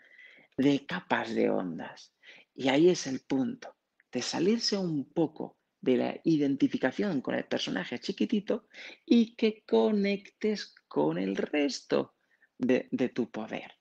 de 0.57 0.85
capas 0.85 1.33
de 1.33 1.49
ondas. 1.49 2.13
Y 2.53 2.67
ahí 2.69 2.89
es 2.89 3.07
el 3.07 3.21
punto, 3.21 3.75
de 4.11 4.21
salirse 4.21 4.77
un 4.77 5.11
poco 5.11 5.57
de 5.81 5.97
la 5.97 6.19
identificación 6.23 7.21
con 7.21 7.35
el 7.35 7.45
personaje 7.45 7.99
chiquitito 7.99 8.67
y 9.05 9.35
que 9.35 9.63
conectes 9.65 10.75
con 10.87 11.17
el 11.17 11.35
resto 11.35 12.15
de, 12.57 12.89
tu 13.13 13.31
poder. 13.31 13.78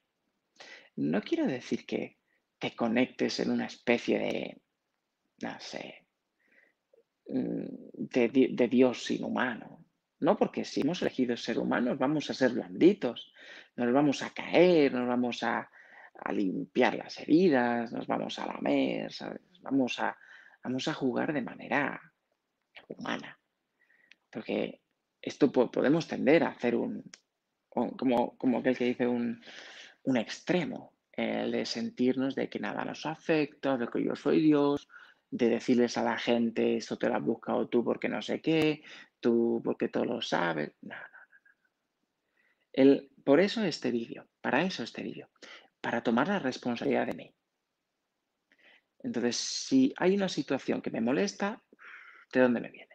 No 0.98 1.22
quiero 1.22 1.46
decir 1.46 1.86
que 1.86 2.18
te 2.58 2.74
conectes 2.74 3.38
en 3.38 3.52
una 3.52 3.66
especie 3.66 4.18
de, 4.18 4.62
no 5.42 5.60
sé, 5.60 6.06
mm, 7.28 7.66
de, 7.92 8.48
de 8.50 8.68
Dios 8.68 9.08
inhumano. 9.12 9.84
No, 10.18 10.36
porque 10.36 10.64
si 10.64 10.80
hemos 10.80 11.00
elegido 11.00 11.36
ser 11.36 11.60
humanos 11.60 11.98
vamos 11.98 12.28
a 12.28 12.34
ser 12.34 12.50
blanditos, 12.50 13.32
nos 13.76 13.92
vamos 13.92 14.22
a 14.22 14.30
caer, 14.30 14.92
nos 14.92 15.06
vamos 15.06 15.44
a, 15.44 15.70
a 16.14 16.32
limpiar 16.32 16.96
las 16.96 17.20
heridas, 17.20 17.92
nos 17.92 18.08
vamos 18.08 18.38
a 18.40 18.46
lamer, 18.46 19.12
Vamos 19.60 20.00
a, 20.00 20.16
vamos 20.64 20.88
a 20.88 20.94
jugar 20.94 21.32
de 21.32 21.42
manera 21.42 22.00
humana. 22.88 23.38
Porque 24.30 24.82
esto 25.22 25.52
podemos 25.52 26.08
tender 26.08 26.42
a 26.42 26.50
hacer 26.50 26.74
un, 26.74 27.04
como, 27.68 28.36
como 28.36 28.58
aquel 28.58 28.76
que 28.76 28.84
dice 28.86 29.06
un, 29.06 29.40
un 30.04 30.16
extremo, 30.16 30.94
el 31.12 31.52
de 31.52 31.66
sentirnos 31.66 32.34
de 32.34 32.48
que 32.48 32.60
nada 32.60 32.84
nos 32.84 33.06
afecta, 33.06 33.76
de 33.76 33.88
que 33.88 34.04
yo 34.04 34.14
soy 34.14 34.40
Dios, 34.40 34.88
de 35.30 35.48
decirles 35.48 35.98
a 35.98 36.04
la 36.04 36.18
gente, 36.18 36.76
esto 36.76 36.96
te 36.96 37.08
lo 37.08 37.16
has 37.16 37.22
buscado 37.22 37.68
tú 37.68 37.84
porque 37.84 38.08
no 38.08 38.22
sé 38.22 38.40
qué, 38.40 38.82
tú 39.20 39.60
porque 39.64 39.88
todo 39.88 40.04
lo 40.04 40.22
sabes. 40.22 40.72
No, 40.82 40.94
no, 40.94 41.02
no. 41.02 41.70
El, 42.72 43.10
por 43.24 43.40
eso 43.40 43.62
este 43.62 43.90
vídeo, 43.90 44.28
para 44.40 44.62
eso 44.62 44.82
este 44.82 45.02
vídeo 45.02 45.28
para 45.80 46.02
tomar 46.02 46.28
la 46.28 46.38
responsabilidad 46.38 47.06
de 47.06 47.14
mí. 47.14 47.34
Entonces, 49.00 49.36
si 49.36 49.94
hay 49.96 50.16
una 50.16 50.28
situación 50.28 50.82
que 50.82 50.90
me 50.90 51.00
molesta, 51.00 51.62
¿de 52.32 52.40
dónde 52.40 52.60
me 52.60 52.70
viene? 52.70 52.94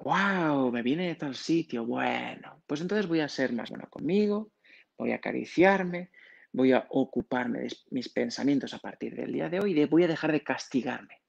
¡Wow! 0.00 0.70
Me 0.70 0.82
viene 0.82 1.08
de 1.08 1.16
tal 1.16 1.34
sitio. 1.34 1.84
Bueno, 1.84 2.62
pues 2.66 2.80
entonces 2.80 3.06
voy 3.06 3.20
a 3.20 3.28
ser 3.28 3.52
más 3.52 3.68
bueno 3.68 3.88
conmigo, 3.90 4.52
voy 5.00 5.12
a 5.12 5.16
acariciarme, 5.16 6.10
voy 6.52 6.72
a 6.72 6.86
ocuparme 6.90 7.60
de 7.60 7.76
mis 7.90 8.08
pensamientos 8.08 8.72
a 8.74 8.78
partir 8.78 9.14
del 9.14 9.32
día 9.32 9.48
de 9.48 9.60
hoy 9.60 9.78
y 9.78 9.84
voy 9.86 10.04
a 10.04 10.08
dejar 10.08 10.32
de 10.32 10.42
castigarme. 10.42 11.20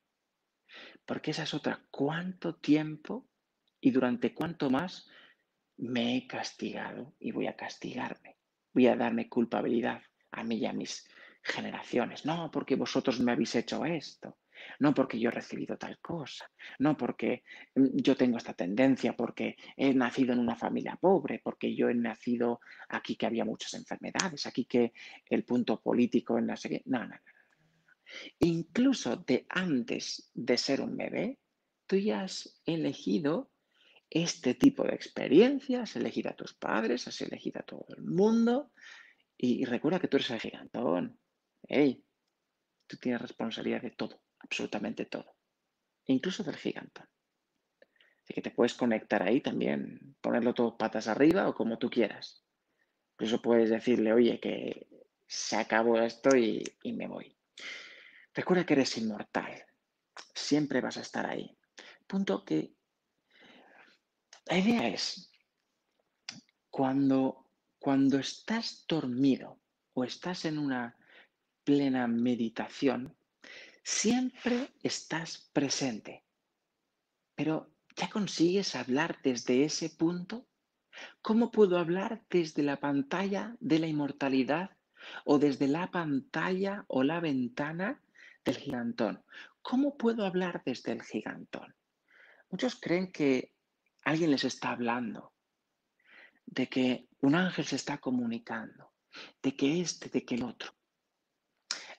Porque 1.06 1.32
esa 1.32 1.44
es 1.44 1.54
otra. 1.54 1.82
¿Cuánto 1.90 2.56
tiempo 2.56 3.28
y 3.80 3.92
durante 3.92 4.34
cuánto 4.34 4.70
más 4.70 5.10
me 5.78 6.16
he 6.16 6.28
castigado 6.28 7.16
y 7.20 7.32
voy 7.32 7.48
a 7.48 7.56
castigarme? 7.56 8.38
voy 8.74 8.88
a 8.88 8.96
darme 8.96 9.30
culpabilidad 9.30 10.02
a 10.32 10.44
mí 10.44 10.58
y 10.58 10.66
a 10.66 10.74
mis 10.74 11.08
generaciones. 11.44 12.26
No, 12.26 12.50
porque 12.52 12.76
vosotros 12.76 13.20
me 13.20 13.32
habéis 13.32 13.56
hecho 13.56 13.84
esto. 13.86 14.38
No 14.80 14.94
porque 14.94 15.20
yo 15.20 15.30
he 15.30 15.32
recibido 15.32 15.78
tal 15.78 16.00
cosa. 16.00 16.50
No 16.80 16.98
porque 16.98 17.44
mm, 17.76 17.98
yo 18.02 18.16
tengo 18.16 18.38
esta 18.38 18.54
tendencia, 18.54 19.16
porque 19.16 19.56
he 19.76 19.94
nacido 19.94 20.34
en 20.34 20.40
una 20.40 20.56
familia 20.56 20.98
pobre, 21.00 21.40
porque 21.44 21.76
yo 21.76 21.90
he 21.90 21.96
nacido 21.96 22.60
aquí 22.90 23.16
que 23.16 23.26
había 23.26 23.46
muchas 23.46 23.74
enfermedades, 23.74 24.46
aquí 24.46 24.66
que 24.66 24.94
el 25.30 25.44
punto 25.44 25.82
político 25.82 26.38
en 26.38 26.48
la 26.48 26.58
serie. 26.58 26.82
No, 26.86 27.00
no, 27.00 27.08
no. 27.08 27.22
Incluso 28.40 29.16
de 29.16 29.46
antes 29.50 30.32
de 30.34 30.58
ser 30.58 30.82
un 30.82 30.98
bebé, 30.98 31.40
tú 31.88 31.96
ya 31.98 32.22
has 32.22 32.62
elegido 32.66 33.52
este 34.10 34.54
tipo 34.56 34.84
de 34.84 34.94
experiencias, 34.94 35.96
elegir 35.96 36.28
a 36.28 36.36
tus 36.36 36.54
padres, 36.54 37.08
has 37.08 37.22
elegido 37.22 37.62
a 37.62 37.64
todo 37.64 37.86
el 37.96 38.04
mundo 38.04 38.72
y, 39.38 39.66
recuerda 39.66 40.00
que 40.00 40.08
tú 40.08 40.18
eres 40.18 40.30
el 40.32 40.40
gigantón. 40.40 41.18
Hey, 41.68 42.04
tú 42.88 42.98
tienes 42.98 43.22
responsabilidad 43.22 43.82
de 43.82 43.92
todo, 43.92 44.21
absolutamente 44.44 45.06
todo, 45.06 45.36
incluso 46.06 46.44
del 46.44 46.56
gigantón. 46.56 47.08
Así 48.24 48.34
que 48.34 48.42
te 48.42 48.52
puedes 48.52 48.74
conectar 48.74 49.24
ahí 49.24 49.42
también, 49.42 50.16
ponerlo 50.22 50.54
todo 50.54 50.78
patas 50.78 51.08
arriba 51.08 51.48
o 51.48 51.56
como 51.56 51.78
tú 51.78 51.90
quieras. 51.90 52.44
Incluso 53.14 53.42
puedes 53.42 53.70
decirle, 53.70 54.14
oye, 54.14 54.40
que 54.40 54.88
se 55.28 55.56
acabó 55.56 56.00
esto 56.00 56.36
y, 56.36 56.64
y 56.84 56.94
me 56.94 57.08
voy. 57.08 57.36
Recuerda 58.34 58.66
que 58.66 58.74
eres 58.74 58.98
inmortal. 58.98 59.66
Siempre 60.34 60.82
vas 60.82 60.98
a 60.98 61.02
estar 61.02 61.26
ahí. 61.26 61.58
Punto 62.08 62.44
que 62.44 62.76
la 64.46 64.58
idea 64.58 64.88
es, 64.88 65.32
cuando, 66.70 67.46
cuando 67.80 68.20
estás 68.20 68.86
dormido 68.88 69.60
o 69.94 70.04
estás 70.04 70.46
en 70.46 70.58
una 70.58 70.98
plena 71.64 72.08
meditación, 72.08 73.16
siempre 73.84 74.72
estás 74.84 75.50
presente. 75.54 76.24
Pero 77.36 77.74
¿ya 77.96 78.10
consigues 78.10 78.76
hablar 78.76 79.20
desde 79.24 79.64
ese 79.64 79.90
punto? 79.90 80.48
¿Cómo 81.22 81.52
puedo 81.52 81.78
hablar 81.78 82.24
desde 82.30 82.64
la 82.64 82.80
pantalla 82.80 83.56
de 83.60 83.80
la 83.80 83.88
inmortalidad 83.88 84.72
o 85.26 85.40
desde 85.40 85.68
la 85.68 85.90
pantalla 85.90 86.86
o 86.88 87.04
la 87.04 87.20
ventana 87.20 88.02
del 88.46 88.58
gigantón? 88.58 89.24
¿Cómo 89.62 89.98
puedo 89.98 90.26
hablar 90.26 90.62
desde 90.66 90.92
el 90.92 91.02
gigantón? 91.02 91.76
Muchos 92.50 92.76
creen 92.76 93.12
que 93.12 93.54
alguien 94.04 94.32
les 94.32 94.44
está 94.44 94.72
hablando, 94.72 95.34
de 96.46 96.68
que 96.68 97.08
un 97.22 97.36
ángel 97.36 97.66
se 97.66 97.78
está 97.78 98.00
comunicando, 98.00 98.92
de 99.42 99.56
que 99.56 99.82
este, 99.82 100.10
de 100.10 100.26
que 100.26 100.36
el 100.36 100.44
otro. 100.44 100.74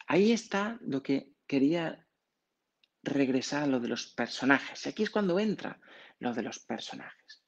Ahí 0.07 0.33
está 0.33 0.79
lo 0.83 1.03
que 1.03 1.33
quería 1.53 2.03
regresar 3.03 3.65
a 3.65 3.67
lo 3.67 3.79
de 3.79 3.89
los 3.89 4.07
personajes. 4.07 4.87
Y 4.87 4.89
aquí 4.89 5.03
es 5.03 5.11
cuando 5.11 5.39
entra 5.39 5.79
lo 6.19 6.33
de 6.33 6.43
los 6.43 6.61
personajes. 6.61 7.45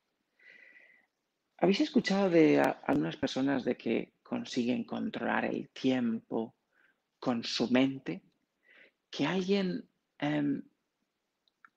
¿Habéis 1.56 1.80
escuchado 1.80 2.28
de 2.28 2.60
algunas 2.60 3.16
personas 3.16 3.64
de 3.64 3.78
que 3.78 4.12
consiguen 4.22 4.84
controlar 4.84 5.46
el 5.46 5.70
tiempo 5.70 6.54
con 7.18 7.44
su 7.44 7.70
mente? 7.70 8.22
Que 9.10 9.24
alguien 9.24 9.88
em, 10.18 10.62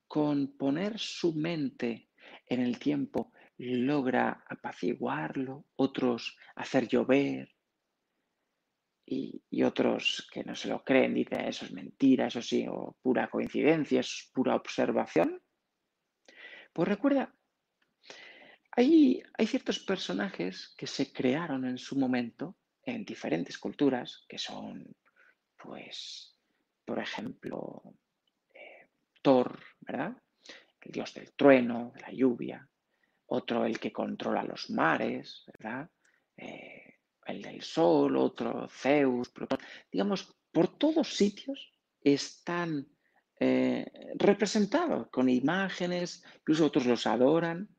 con 0.05 0.57
poner 0.57 0.99
su 0.99 1.31
mente 1.33 2.09
en 2.45 2.59
el 2.59 2.77
tiempo 2.77 3.31
logra 3.57 4.43
apaciguarlo, 4.49 5.63
otros 5.77 6.37
hacer 6.57 6.89
llover 6.89 7.55
y, 9.09 9.63
otros 9.63 10.27
que 10.31 10.43
no 10.43 10.55
se 10.55 10.67
lo 10.67 10.83
creen, 10.83 11.13
dicen 11.13 11.41
eso 11.45 11.65
es 11.65 11.71
mentira, 11.71 12.27
eso 12.27 12.41
sí, 12.41 12.65
o 12.69 12.97
pura 13.01 13.29
coincidencia, 13.29 14.01
es 14.01 14.29
pura 14.33 14.55
observación. 14.55 15.41
Pues 16.73 16.87
recuerda, 16.87 17.33
hay, 18.71 19.23
hay 19.33 19.47
ciertos 19.47 19.79
personajes 19.79 20.73
que 20.77 20.87
se 20.87 21.11
crearon 21.11 21.65
en 21.65 21.77
su 21.77 21.97
momento 21.97 22.57
en 22.83 23.05
diferentes 23.05 23.57
culturas, 23.57 24.25
que 24.27 24.37
son, 24.37 24.85
pues, 25.57 26.37
por 26.85 26.99
ejemplo, 26.99 27.81
eh, 28.53 28.89
Thor, 29.21 29.59
¿verdad? 29.79 30.21
El 30.81 30.91
dios 30.91 31.13
del 31.13 31.33
trueno, 31.33 31.91
de 31.95 32.01
la 32.01 32.11
lluvia. 32.11 32.69
Otro 33.25 33.65
el 33.65 33.79
que 33.79 33.91
controla 33.91 34.43
los 34.43 34.69
mares, 34.69 35.43
¿verdad? 35.47 35.89
Eh, 36.37 36.76
el 37.27 37.41
del 37.41 37.61
sol, 37.61 38.17
otro 38.17 38.67
Zeus, 38.69 39.31
Digamos, 39.91 40.33
por 40.51 40.77
todos 40.77 41.15
sitios 41.15 41.73
están 42.01 42.87
eh, 43.39 43.85
representados 44.15 45.09
con 45.09 45.29
imágenes, 45.29 46.23
incluso 46.39 46.65
otros 46.65 46.85
los 46.85 47.05
adoran. 47.05 47.69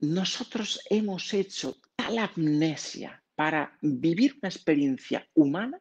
Nosotros 0.00 0.80
hemos 0.90 1.32
hecho 1.32 1.76
tal 1.96 2.18
amnesia 2.18 3.22
para 3.34 3.78
vivir 3.80 4.36
una 4.40 4.48
experiencia 4.48 5.26
humana 5.34 5.80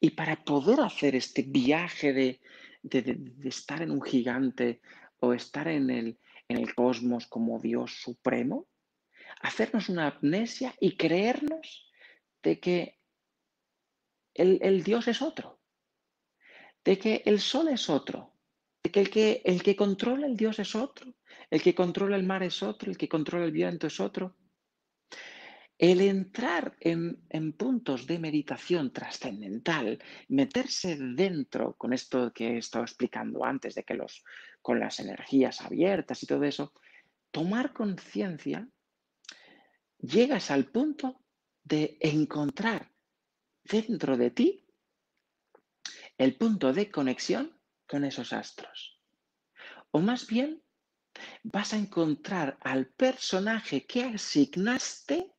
y 0.00 0.10
para 0.10 0.42
poder 0.42 0.80
hacer 0.80 1.14
este 1.14 1.42
viaje 1.42 2.12
de, 2.12 2.40
estar 3.44 3.82
en 3.82 3.90
un 3.90 4.02
gigante 4.02 4.80
o 5.18 5.32
estar 5.32 5.68
en 5.68 5.90
el, 5.90 6.18
en 6.48 6.58
el 6.58 6.74
cosmos 6.74 7.26
como 7.26 7.58
Dios 7.58 7.98
supremo, 8.00 8.66
hacernos 9.44 9.90
una 9.90 10.08
amnesia 10.08 10.74
y 10.80 10.96
creernos 10.96 11.92
de 12.42 12.58
que 12.58 12.98
el, 14.32 14.82
Dios 14.82 15.06
es 15.06 15.20
otro, 15.20 15.60
de 16.82 16.98
que 16.98 17.22
el 17.26 17.38
sol 17.40 17.68
es 17.68 17.90
otro, 17.90 18.32
de 18.82 18.90
que 18.90 19.00
el, 19.00 19.10
que 19.10 19.42
el 19.44 19.62
que 19.62 19.76
controla 19.76 20.26
el 20.26 20.36
Dios 20.36 20.58
es 20.58 20.74
otro, 20.74 21.14
el 21.50 21.62
que 21.62 21.74
controla 21.74 22.16
el 22.16 22.24
mar 22.24 22.42
es 22.42 22.62
otro, 22.62 22.90
el 22.90 22.96
que 22.96 23.08
controla 23.08 23.44
el 23.44 23.52
viento 23.52 23.86
es 23.86 24.00
otro. 24.00 24.34
El 25.76 26.00
entrar 26.00 26.76
en, 26.80 27.52
puntos 27.52 28.06
de 28.06 28.18
meditación 28.18 28.92
trascendental, 28.92 30.02
meterse 30.28 30.96
dentro 30.96 31.74
con 31.74 31.92
esto 31.92 32.32
que 32.32 32.54
he 32.54 32.58
estado 32.58 32.84
explicando 32.84 33.44
antes, 33.44 33.74
de 33.74 33.84
que 33.84 33.94
los 33.94 34.24
con 34.62 34.80
las 34.80 35.00
energías 35.00 35.60
abiertas 35.60 36.22
y 36.22 36.26
todo 36.26 36.44
eso, 36.44 36.72
tomar 37.30 37.74
conciencia, 37.74 38.66
llegas 39.98 40.50
al 40.50 40.66
punto 40.66 41.20
de 41.62 41.96
encontrar 42.00 42.92
dentro 43.64 44.16
de 44.16 44.30
ti 44.30 44.66
el 46.18 46.36
punto 46.36 46.72
de 46.72 46.90
conexión 46.90 47.58
con 47.86 48.04
esos 48.04 48.32
astros. 48.32 49.00
O 49.90 50.00
más 50.00 50.26
bien, 50.26 50.62
vas 51.42 51.72
a 51.72 51.76
encontrar 51.76 52.58
al 52.60 52.86
personaje 52.86 53.86
que 53.86 54.04
asignaste, 54.04 55.32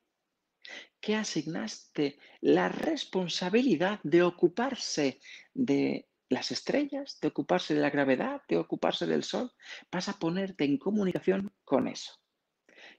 que 1.00 1.14
asignaste 1.14 2.18
la 2.40 2.68
responsabilidad 2.68 4.00
de 4.02 4.22
ocuparse 4.22 5.20
de 5.54 6.08
las 6.28 6.50
estrellas, 6.50 7.18
de 7.20 7.28
ocuparse 7.28 7.74
de 7.74 7.80
la 7.80 7.90
gravedad, 7.90 8.42
de 8.48 8.56
ocuparse 8.56 9.06
del 9.06 9.22
sol. 9.22 9.52
Vas 9.92 10.08
a 10.08 10.18
ponerte 10.18 10.64
en 10.64 10.78
comunicación 10.78 11.54
con 11.64 11.86
eso, 11.86 12.20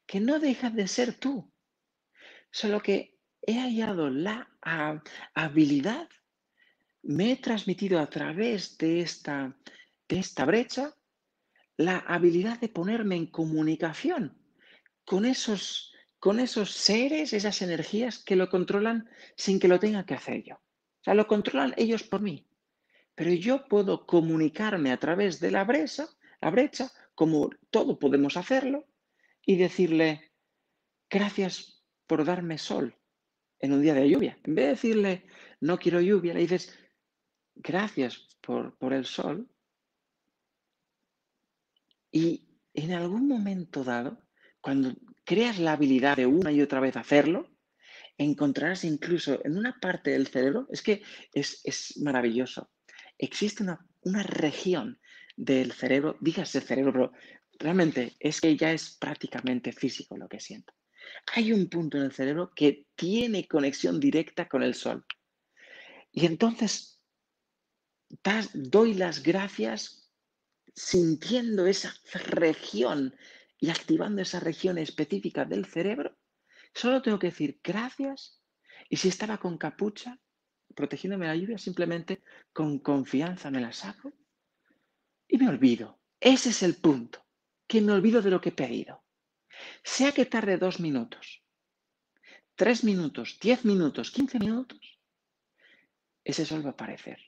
que 0.07 0.19
no 0.19 0.39
deja 0.39 0.69
de 0.69 0.87
ser 0.87 1.13
tú, 1.13 1.51
solo 2.49 2.81
que 2.81 3.19
he 3.41 3.59
hallado 3.59 4.09
la 4.09 4.49
habilidad, 5.33 6.09
me 7.03 7.31
he 7.31 7.35
transmitido 7.35 7.99
a 7.99 8.09
través 8.09 8.77
de 8.77 9.01
esta, 9.01 9.55
de 10.07 10.19
esta 10.19 10.45
brecha 10.45 10.95
la 11.77 11.99
habilidad 11.99 12.59
de 12.59 12.69
ponerme 12.69 13.15
en 13.15 13.27
comunicación 13.27 14.35
con 15.05 15.25
esos, 15.25 15.93
con 16.19 16.39
esos 16.39 16.71
seres, 16.71 17.33
esas 17.33 17.61
energías 17.61 18.17
que 18.17 18.35
lo 18.35 18.49
controlan 18.49 19.09
sin 19.35 19.59
que 19.59 19.67
lo 19.67 19.79
tenga 19.79 20.05
que 20.05 20.15
hacer 20.15 20.43
yo. 20.43 20.55
O 20.55 21.03
sea, 21.03 21.13
lo 21.13 21.27
controlan 21.27 21.73
ellos 21.77 22.03
por 22.03 22.21
mí. 22.21 22.47
Pero 23.13 23.31
yo 23.31 23.67
puedo 23.67 24.05
comunicarme 24.05 24.91
a 24.91 24.99
través 24.99 25.39
de 25.39 25.51
la 25.51 25.63
brecha, 25.63 26.07
la 26.41 26.49
brecha, 26.49 26.91
como 27.15 27.49
todo 27.69 27.99
podemos 27.99 28.37
hacerlo, 28.37 28.85
y 29.47 29.55
decirle, 29.55 30.33
gracias 31.09 31.81
por 32.05 32.25
darme 32.25 32.57
sol, 32.57 32.97
en 33.59 33.71
un 33.71 33.81
día 33.81 33.93
de 33.93 34.09
lluvia. 34.09 34.37
En 34.43 34.55
vez 34.55 34.65
de 34.65 34.71
decirle, 34.71 35.25
no 35.61 35.79
quiero 35.79 36.01
lluvia, 36.01 36.33
le 36.33 36.41
dices, 36.41 36.77
gracias 37.55 38.27
por, 38.41 38.77
por 38.77 38.91
el 38.91 39.05
sol. 39.05 39.49
Y 42.11 42.49
en 42.73 42.91
algún 42.91 43.25
momento 43.25 43.85
dado, 43.85 44.21
cuando 44.59 44.93
creas 45.23 45.59
la 45.59 45.71
habilidad 45.71 46.17
de 46.17 46.25
una 46.25 46.51
y 46.51 46.61
otra 46.61 46.81
vez 46.81 46.97
hacerlo, 46.97 47.49
encontrarás 48.17 48.83
incluso 48.83 49.39
en 49.45 49.57
una 49.57 49.79
parte 49.79 50.11
del 50.11 50.27
cerebro, 50.27 50.67
es 50.71 50.81
que 50.81 51.03
es, 51.33 51.97
maravilloso, 52.03 52.69
existe 53.17 53.63
una, 53.63 53.87
una, 54.01 54.23
región 54.23 54.99
del 55.37 55.71
cerebro, 55.71 56.17
dígase 56.19 56.59
cerebro, 56.59 56.91
pero 56.91 57.11
realmente 57.59 58.15
es 58.19 58.41
que 58.41 58.55
ya 58.55 58.71
es 58.71 58.97
prácticamente 58.97 59.71
físico 59.71 60.17
lo 60.17 60.27
que 60.27 60.39
siento 60.39 60.73
hay 61.33 61.51
un 61.51 61.67
punto 61.67 61.97
en 61.97 62.03
el 62.03 62.11
cerebro 62.11 62.51
que 62.55 62.87
tiene 62.95 63.47
conexión 63.47 63.99
directa 63.99 64.47
con 64.47 64.63
el 64.63 64.73
sol. 64.73 65.05
Y 66.11 66.25
entonces 66.25 67.01
doy 68.53 68.93
las 68.93 69.21
gracias 69.23 70.09
sintiendo 70.73 71.65
esa 71.65 71.93
región 72.13 73.15
y 73.59 73.69
activando 73.69 74.21
esa 74.21 74.39
región 74.39 74.77
específica 74.77 75.45
del 75.45 75.65
cerebro. 75.65 76.17
Solo 76.73 77.01
tengo 77.01 77.19
que 77.19 77.27
decir 77.27 77.59
gracias. 77.63 78.41
Y 78.89 78.97
si 78.97 79.09
estaba 79.09 79.37
con 79.37 79.57
capucha, 79.57 80.19
protegiéndome 80.75 81.27
la 81.27 81.35
lluvia, 81.35 81.57
simplemente 81.57 82.23
con 82.53 82.79
confianza 82.79 83.49
me 83.49 83.59
la 83.59 83.73
saco 83.73 84.13
y 85.27 85.37
me 85.37 85.49
olvido. 85.49 85.99
Ese 86.19 86.49
es 86.49 86.63
el 86.63 86.75
punto, 86.75 87.26
que 87.67 87.81
me 87.81 87.91
olvido 87.91 88.21
de 88.21 88.31
lo 88.31 88.41
que 88.41 88.49
he 88.49 88.53
pedido. 88.53 89.03
Sea 89.83 90.11
que 90.11 90.25
tarde 90.25 90.57
dos 90.57 90.79
minutos, 90.79 91.43
tres 92.55 92.83
minutos, 92.83 93.37
diez 93.39 93.65
minutos, 93.65 94.11
quince 94.11 94.39
minutos, 94.39 94.99
ese 96.23 96.45
sol 96.45 96.63
va 96.63 96.69
a 96.69 96.73
aparecer. 96.73 97.19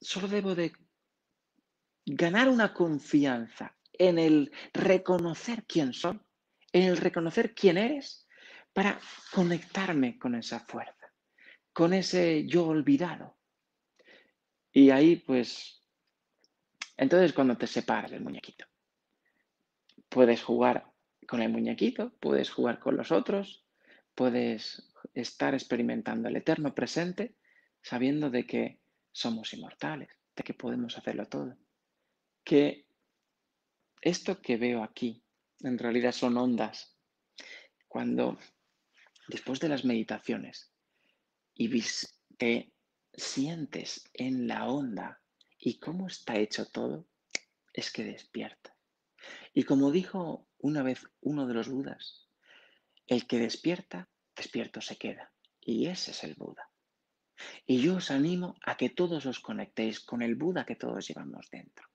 Solo 0.00 0.28
debo 0.28 0.54
de 0.54 0.72
ganar 2.06 2.48
una 2.48 2.72
confianza 2.72 3.76
en 3.92 4.18
el 4.18 4.52
reconocer 4.72 5.64
quién 5.66 5.92
soy, 5.92 6.20
en 6.72 6.84
el 6.84 6.96
reconocer 6.96 7.54
quién 7.54 7.78
eres, 7.78 8.28
para 8.72 9.00
conectarme 9.32 10.18
con 10.18 10.34
esa 10.34 10.60
fuerza, 10.60 11.12
con 11.72 11.92
ese 11.92 12.46
yo 12.46 12.66
olvidado. 12.66 13.38
Y 14.72 14.90
ahí, 14.90 15.16
pues, 15.16 15.77
entonces 16.98 17.32
cuando 17.32 17.56
te 17.56 17.66
separas 17.66 18.10
del 18.10 18.20
muñequito. 18.20 18.66
Puedes 20.08 20.42
jugar 20.42 20.92
con 21.26 21.40
el 21.40 21.50
muñequito, 21.50 22.12
puedes 22.20 22.50
jugar 22.50 22.80
con 22.80 22.96
los 22.96 23.12
otros, 23.12 23.64
puedes 24.14 24.92
estar 25.14 25.54
experimentando 25.54 26.28
el 26.28 26.36
eterno 26.36 26.74
presente 26.74 27.36
sabiendo 27.80 28.30
de 28.30 28.46
que 28.46 28.80
somos 29.12 29.54
inmortales, 29.54 30.08
de 30.34 30.42
que 30.42 30.54
podemos 30.54 30.98
hacerlo 30.98 31.26
todo. 31.26 31.56
Que 32.44 32.86
esto 34.00 34.42
que 34.42 34.56
veo 34.56 34.82
aquí 34.82 35.22
en 35.60 35.78
realidad 35.78 36.12
son 36.12 36.36
ondas. 36.36 36.96
Cuando 37.86 38.38
después 39.28 39.60
de 39.60 39.68
las 39.68 39.84
meditaciones 39.84 40.72
y 41.54 41.68
que 42.38 42.72
sientes 43.12 44.08
en 44.14 44.48
la 44.48 44.66
onda 44.66 45.20
y 45.58 45.78
cómo 45.78 46.06
está 46.06 46.36
hecho 46.36 46.66
todo, 46.66 47.06
es 47.72 47.90
que 47.90 48.04
despierta. 48.04 48.76
Y 49.52 49.64
como 49.64 49.90
dijo 49.90 50.46
una 50.58 50.82
vez 50.82 51.00
uno 51.20 51.46
de 51.46 51.54
los 51.54 51.68
Budas, 51.68 52.28
el 53.06 53.26
que 53.26 53.38
despierta, 53.38 54.08
despierto 54.36 54.80
se 54.80 54.96
queda. 54.96 55.32
Y 55.60 55.86
ese 55.86 56.12
es 56.12 56.24
el 56.24 56.34
Buda. 56.34 56.70
Y 57.66 57.80
yo 57.80 57.96
os 57.96 58.10
animo 58.10 58.56
a 58.64 58.76
que 58.76 58.90
todos 58.90 59.26
os 59.26 59.40
conectéis 59.40 60.00
con 60.00 60.22
el 60.22 60.34
Buda 60.34 60.64
que 60.64 60.76
todos 60.76 61.06
llevamos 61.06 61.48
dentro. 61.50 61.86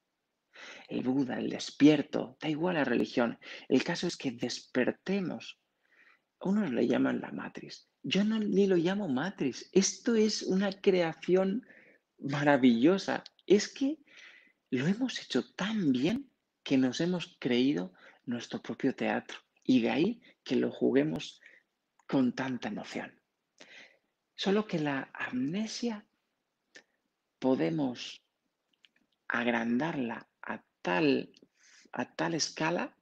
El 0.88 1.04
Buda, 1.04 1.38
el 1.40 1.50
despierto, 1.50 2.38
da 2.40 2.50
igual 2.50 2.76
la 2.76 2.84
religión. 2.84 3.40
El 3.68 3.84
caso 3.84 4.08
es 4.08 4.18
que 4.18 4.32
despertemos. 4.32 5.60
Unos 6.40 6.72
le 6.72 6.88
llaman 6.88 7.22
la 7.22 7.32
matriz. 7.32 7.88
Yo 8.02 8.24
no 8.24 8.40
ni 8.40 8.68
lo 8.68 8.76
llamo 8.76 9.08
matriz. 9.08 9.70
Esto 9.72 10.16
es 10.16 10.44
una 10.44 10.72
creación 10.72 11.66
maravillosa. 12.20 13.24
Es 13.46 13.68
que 13.68 13.98
lo 14.70 14.88
hemos 14.88 15.20
hecho 15.22 15.54
tan 15.54 15.92
bien 15.92 16.32
que 16.64 16.78
nos 16.78 17.02
hemos 17.02 17.36
creído 17.40 17.94
nuestro 18.26 18.62
propio 18.62 18.96
teatro 18.96 19.38
y 19.64 19.82
de 19.82 19.90
ahí 19.90 20.22
que 20.44 20.56
lo 20.56 20.72
juguemos 20.72 21.42
con 22.08 22.34
tanta 22.34 22.70
emoción. 22.70 23.20
Solo 24.36 24.66
que 24.66 24.80
la 24.80 25.10
amnesia 25.14 26.06
podemos 27.40 28.24
agrandarla 29.28 30.28
a 30.42 30.64
tal, 30.82 31.32
a 31.92 32.16
tal 32.16 32.34
escala 32.34 32.96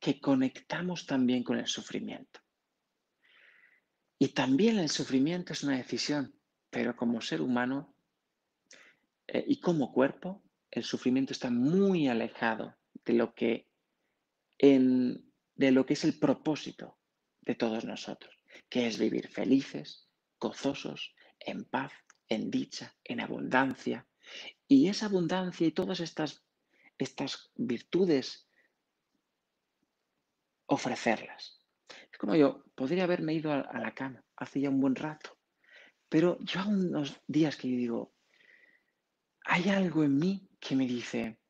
que 0.00 0.20
conectamos 0.20 1.06
también 1.06 1.44
con 1.44 1.58
el 1.58 1.66
sufrimiento. 1.66 2.40
Y 4.18 4.28
también 4.28 4.78
el 4.78 4.88
sufrimiento 4.88 5.52
es 5.52 5.62
una 5.62 5.76
decisión, 5.76 6.34
pero 6.70 6.96
como 6.96 7.20
ser 7.20 7.40
humano 7.42 7.94
eh, 9.32 9.44
y 9.46 9.60
como 9.60 9.92
cuerpo, 9.92 10.42
el 10.70 10.82
sufrimiento 10.82 11.32
está 11.32 11.50
muy 11.50 12.08
alejado 12.08 12.76
de 13.04 13.12
lo 13.14 13.34
que 13.34 13.68
de 14.58 15.70
lo 15.72 15.86
que 15.86 15.94
es 15.94 16.04
el 16.04 16.18
propósito 16.18 16.98
de 17.40 17.54
todos 17.54 17.86
nosotros, 17.86 18.34
que 18.68 18.86
es 18.86 18.98
vivir 18.98 19.28
felices, 19.28 20.10
gozosos, 20.38 21.14
en 21.38 21.64
paz, 21.64 21.92
en 22.28 22.50
dicha, 22.50 22.94
en 23.04 23.20
abundancia. 23.20 24.06
Y 24.68 24.88
esa 24.88 25.06
abundancia 25.06 25.66
y 25.66 25.72
todas 25.72 26.00
estas, 26.00 26.44
estas 26.98 27.50
virtudes, 27.54 28.46
ofrecerlas. 30.66 31.64
Es 32.12 32.18
como 32.18 32.36
yo, 32.36 32.64
podría 32.74 33.04
haberme 33.04 33.32
ido 33.32 33.50
a, 33.50 33.60
a 33.60 33.80
la 33.80 33.94
cama 33.94 34.22
hace 34.36 34.60
ya 34.60 34.68
un 34.68 34.80
buen 34.80 34.94
rato, 34.94 35.38
pero 36.10 36.38
yo 36.40 36.60
hago 36.60 36.70
unos 36.70 37.18
días 37.26 37.56
que 37.56 37.70
yo 37.70 37.76
digo, 37.76 38.14
hay 39.52 39.68
algo 39.68 40.04
en 40.04 40.16
mí 40.16 40.48
que 40.60 40.76
me 40.76 40.86
dice, 40.86 41.40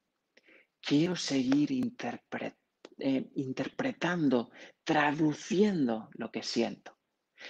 quiero 0.80 1.16
seguir 1.16 1.70
eh, 1.70 3.30
interpretando, 3.34 4.50
traduciendo 4.84 6.08
lo 6.14 6.32
que 6.32 6.42
siento. 6.42 6.96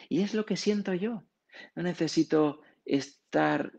Y 0.09 0.23
es 0.23 0.35
lo 0.35 0.45
que 0.45 0.57
siento 0.57 0.93
yo. 0.93 1.23
No 1.77 1.85
necesito 1.85 2.63
estar 2.85 3.73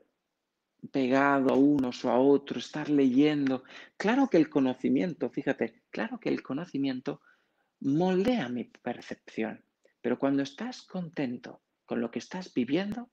pegado 0.94 1.54
a 1.54 1.58
unos 1.58 2.06
o 2.06 2.10
a 2.10 2.18
otros, 2.18 2.68
estar 2.68 2.90
leyendo. 2.90 3.66
Claro 3.98 4.30
que 4.30 4.38
el 4.38 4.50
conocimiento, 4.50 5.30
fíjate, 5.30 5.84
claro 5.90 6.22
que 6.22 6.30
el 6.30 6.42
conocimiento 6.42 7.20
moldea 7.82 8.48
mi 8.48 8.64
percepción, 8.64 9.66
pero 10.00 10.18
cuando 10.18 10.42
estás 10.42 10.84
contento 10.84 11.64
con 11.86 12.00
lo 12.00 12.12
que 12.12 12.20
estás 12.20 12.54
viviendo, 12.54 13.12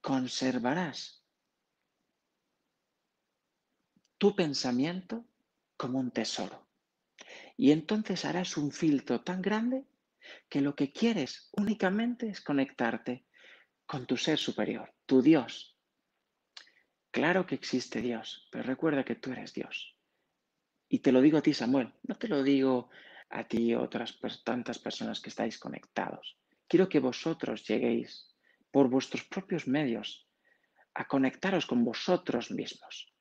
conservarás 0.00 1.25
tu 4.18 4.34
pensamiento 4.34 5.24
como 5.76 5.98
un 5.98 6.10
tesoro. 6.10 6.66
Y 7.56 7.72
entonces 7.72 8.24
harás 8.24 8.56
un 8.56 8.72
filtro 8.72 9.22
tan 9.22 9.42
grande 9.42 9.84
que 10.48 10.60
lo 10.60 10.74
que 10.74 10.92
quieres 10.92 11.50
únicamente 11.52 12.28
es 12.28 12.40
conectarte 12.40 13.26
con 13.84 14.06
tu 14.06 14.16
ser 14.16 14.38
superior, 14.38 14.92
tu 15.06 15.22
Dios. 15.22 15.78
Claro 17.10 17.46
que 17.46 17.54
existe 17.54 18.00
Dios, 18.00 18.48
pero 18.50 18.64
recuerda 18.64 19.04
que 19.04 19.14
tú 19.14 19.32
eres 19.32 19.54
Dios. 19.54 19.96
Y 20.88 21.00
te 21.00 21.12
lo 21.12 21.20
digo 21.20 21.38
a 21.38 21.42
ti, 21.42 21.54
Samuel, 21.54 21.92
no 22.02 22.16
te 22.16 22.28
lo 22.28 22.42
digo 22.42 22.90
a 23.30 23.44
ti 23.44 23.70
y 23.70 23.74
otras 23.74 24.18
tantas 24.44 24.78
personas 24.78 25.20
que 25.20 25.30
estáis 25.30 25.58
conectados. 25.58 26.38
Quiero 26.68 26.88
que 26.88 27.00
vosotros 27.00 27.66
lleguéis 27.66 28.34
por 28.70 28.88
vuestros 28.88 29.24
propios 29.24 29.66
medios 29.66 30.28
a 30.94 31.06
conectaros 31.06 31.66
con 31.66 31.84
vosotros 31.84 32.50
mismos 32.50 33.15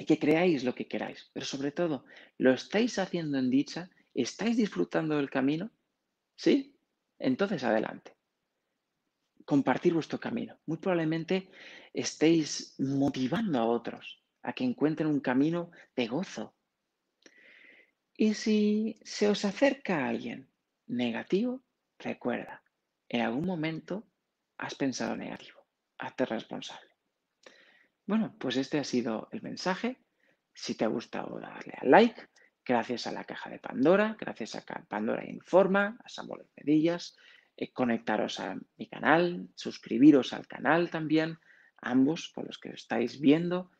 y 0.00 0.06
que 0.06 0.18
creáis 0.18 0.64
lo 0.64 0.74
que 0.74 0.88
queráis, 0.88 1.28
pero 1.34 1.44
sobre 1.44 1.72
todo, 1.72 2.06
¿lo 2.38 2.54
estáis 2.54 2.98
haciendo 2.98 3.36
en 3.38 3.50
dicha? 3.50 3.90
¿Estáis 4.14 4.56
disfrutando 4.56 5.18
del 5.18 5.28
camino? 5.28 5.70
¿Sí? 6.36 6.74
Entonces 7.18 7.62
adelante. 7.64 8.16
Compartir 9.44 9.92
vuestro 9.92 10.18
camino. 10.18 10.58
Muy 10.64 10.78
probablemente 10.78 11.50
estéis 11.92 12.76
motivando 12.78 13.58
a 13.58 13.66
otros 13.66 14.24
a 14.42 14.54
que 14.54 14.64
encuentren 14.64 15.06
un 15.06 15.20
camino 15.20 15.70
de 15.94 16.06
gozo. 16.06 16.54
Y 18.16 18.32
si 18.32 18.98
se 19.04 19.28
os 19.28 19.44
acerca 19.44 20.08
alguien 20.08 20.48
negativo, 20.86 21.62
recuerda, 21.98 22.62
en 23.06 23.20
algún 23.20 23.44
momento 23.44 24.08
has 24.56 24.74
pensado 24.74 25.14
negativo. 25.14 25.60
Hazte 25.98 26.24
responsable. 26.24 26.89
Bueno, 28.10 28.34
pues 28.40 28.56
este 28.56 28.80
ha 28.80 28.82
sido 28.82 29.28
el 29.30 29.40
mensaje. 29.40 29.96
Si 30.52 30.74
te 30.74 30.84
ha 30.84 30.88
gustado, 30.88 31.38
darle 31.38 31.74
al 31.80 31.92
like. 31.92 32.20
Gracias 32.66 33.06
a 33.06 33.12
la 33.12 33.22
caja 33.22 33.50
de 33.50 33.60
Pandora, 33.60 34.16
gracias 34.18 34.56
a 34.56 34.64
Pandora 34.88 35.24
Informa, 35.30 35.96
a 36.04 36.08
Samuel 36.08 36.48
Medillas. 36.56 37.16
Eh, 37.56 37.72
conectaros 37.72 38.40
a 38.40 38.58
mi 38.76 38.88
canal, 38.88 39.48
suscribiros 39.54 40.32
al 40.32 40.48
canal 40.48 40.90
también, 40.90 41.38
ambos 41.82 42.32
con 42.34 42.46
los 42.46 42.58
que 42.58 42.70
estáis 42.70 43.20
viendo. 43.20 43.70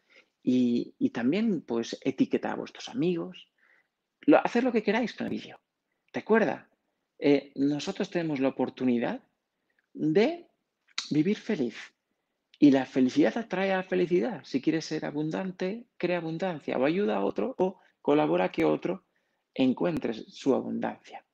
Y, 0.44 1.10
también, 1.10 1.62
pues, 1.62 1.98
etiquetar 2.00 2.52
a 2.52 2.60
vuestros 2.62 2.88
amigos. 2.88 3.50
Lo, 4.20 4.38
hacer 4.46 4.62
lo 4.62 4.70
que 4.70 4.84
queráis 4.84 5.12
con 5.12 5.26
el 5.26 5.32
vídeo. 5.32 5.58
Recuerda, 6.12 6.70
eh, 7.18 7.50
nosotros 7.56 8.08
tenemos 8.10 8.38
la 8.38 8.50
oportunidad 8.50 9.24
de 9.92 10.46
vivir 11.10 11.36
feliz, 11.36 11.74
y 12.62 12.70
la 12.70 12.84
felicidad 12.84 13.38
atrae 13.38 13.72
a 13.72 13.78
la 13.78 13.82
felicidad. 13.82 14.42
Si 14.44 14.60
quieres 14.60 14.84
ser 14.84 15.06
abundante, 15.06 15.86
crea 15.96 16.18
abundancia 16.18 16.76
o 16.76 16.84
ayuda 16.84 17.16
a 17.16 17.24
otro 17.24 17.54
o 17.56 17.80
colabora 18.02 18.52
que 18.52 18.66
otro 18.66 19.04
encuentre 19.54 20.12
su 20.12 20.54
abundancia. 20.54 21.24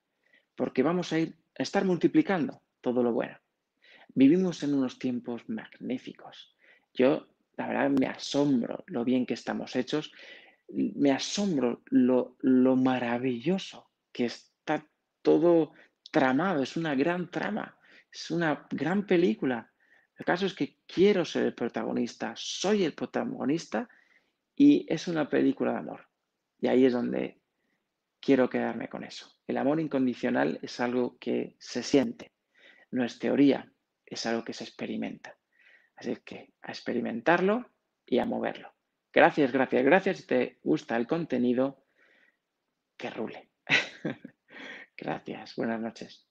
Porque 0.55 0.85
vamos 0.85 1.13
a 1.13 1.19
ir 1.19 1.35
a 1.59 1.65
estar 1.65 1.85
multiplicando 1.85 2.63
todo 2.81 3.03
lo 3.03 3.13
bueno. 3.13 3.37
Vivimos 4.15 4.63
en 4.63 4.75
unos 4.75 5.01
tiempos 5.01 5.43
magníficos. 5.49 6.55
Yo, 6.95 7.27
la 7.57 7.67
verdad, 7.67 7.91
me 7.91 8.07
asombro 8.07 8.85
lo 8.87 9.05
bien 9.05 9.27
que 9.27 9.35
estamos 9.35 9.75
hechos. 9.75 10.13
Me 10.69 11.11
asombro 11.11 11.83
lo, 11.87 12.37
lo 12.39 12.77
maravilloso 12.77 13.91
que 14.13 14.27
está 14.27 14.87
todo 15.23 15.73
tramado. 16.13 16.63
Es 16.63 16.77
una 16.77 16.95
gran 16.95 17.33
trama. 17.33 17.77
Es 18.13 18.31
una 18.31 18.65
gran 18.71 19.07
película 19.09 19.73
el 20.19 20.25
caso 20.25 20.47
es 20.47 20.55
que 20.55 20.79
quiero 20.87 21.25
ser 21.25 21.45
el 21.45 21.55
protagonista, 21.55 22.33
soy 22.37 22.85
el 22.85 22.95
protagonista 22.95 23.89
y 24.55 24.87
es 24.93 25.09
una 25.09 25.29
película 25.29 25.73
de 25.73 25.79
amor. 25.79 26.09
Y 26.59 26.69
ahí 26.69 26.87
es 26.87 26.93
donde 26.93 27.41
quiero 28.21 28.49
quedarme 28.49 28.89
con 28.89 29.05
eso. 29.05 29.31
El 29.47 29.59
amor 29.59 29.79
incondicional 29.79 30.59
es 30.63 30.81
algo 30.81 31.19
que 31.19 31.57
se 31.59 31.83
siente, 31.83 32.33
no 32.91 33.05
es 33.05 33.19
teoría, 33.19 33.71
es 34.07 34.25
algo 34.27 34.43
que 34.43 34.55
se 34.55 34.65
experimenta. 34.65 35.37
Así 35.97 36.17
que 36.25 36.55
a 36.63 36.71
experimentarlo 36.71 37.71
y 38.05 38.19
a 38.19 38.27
moverlo. 38.27 38.73
Gracias, 39.13 39.53
gracias, 39.53 39.85
gracias. 39.85 40.17
Si 40.19 40.27
te 40.27 40.59
gusta 40.63 40.97
el 40.97 41.07
contenido, 41.07 41.85
que 42.97 43.11
rule. 43.11 43.51
gracias, 44.97 45.57
buenas 45.57 45.81
noches. 45.81 46.26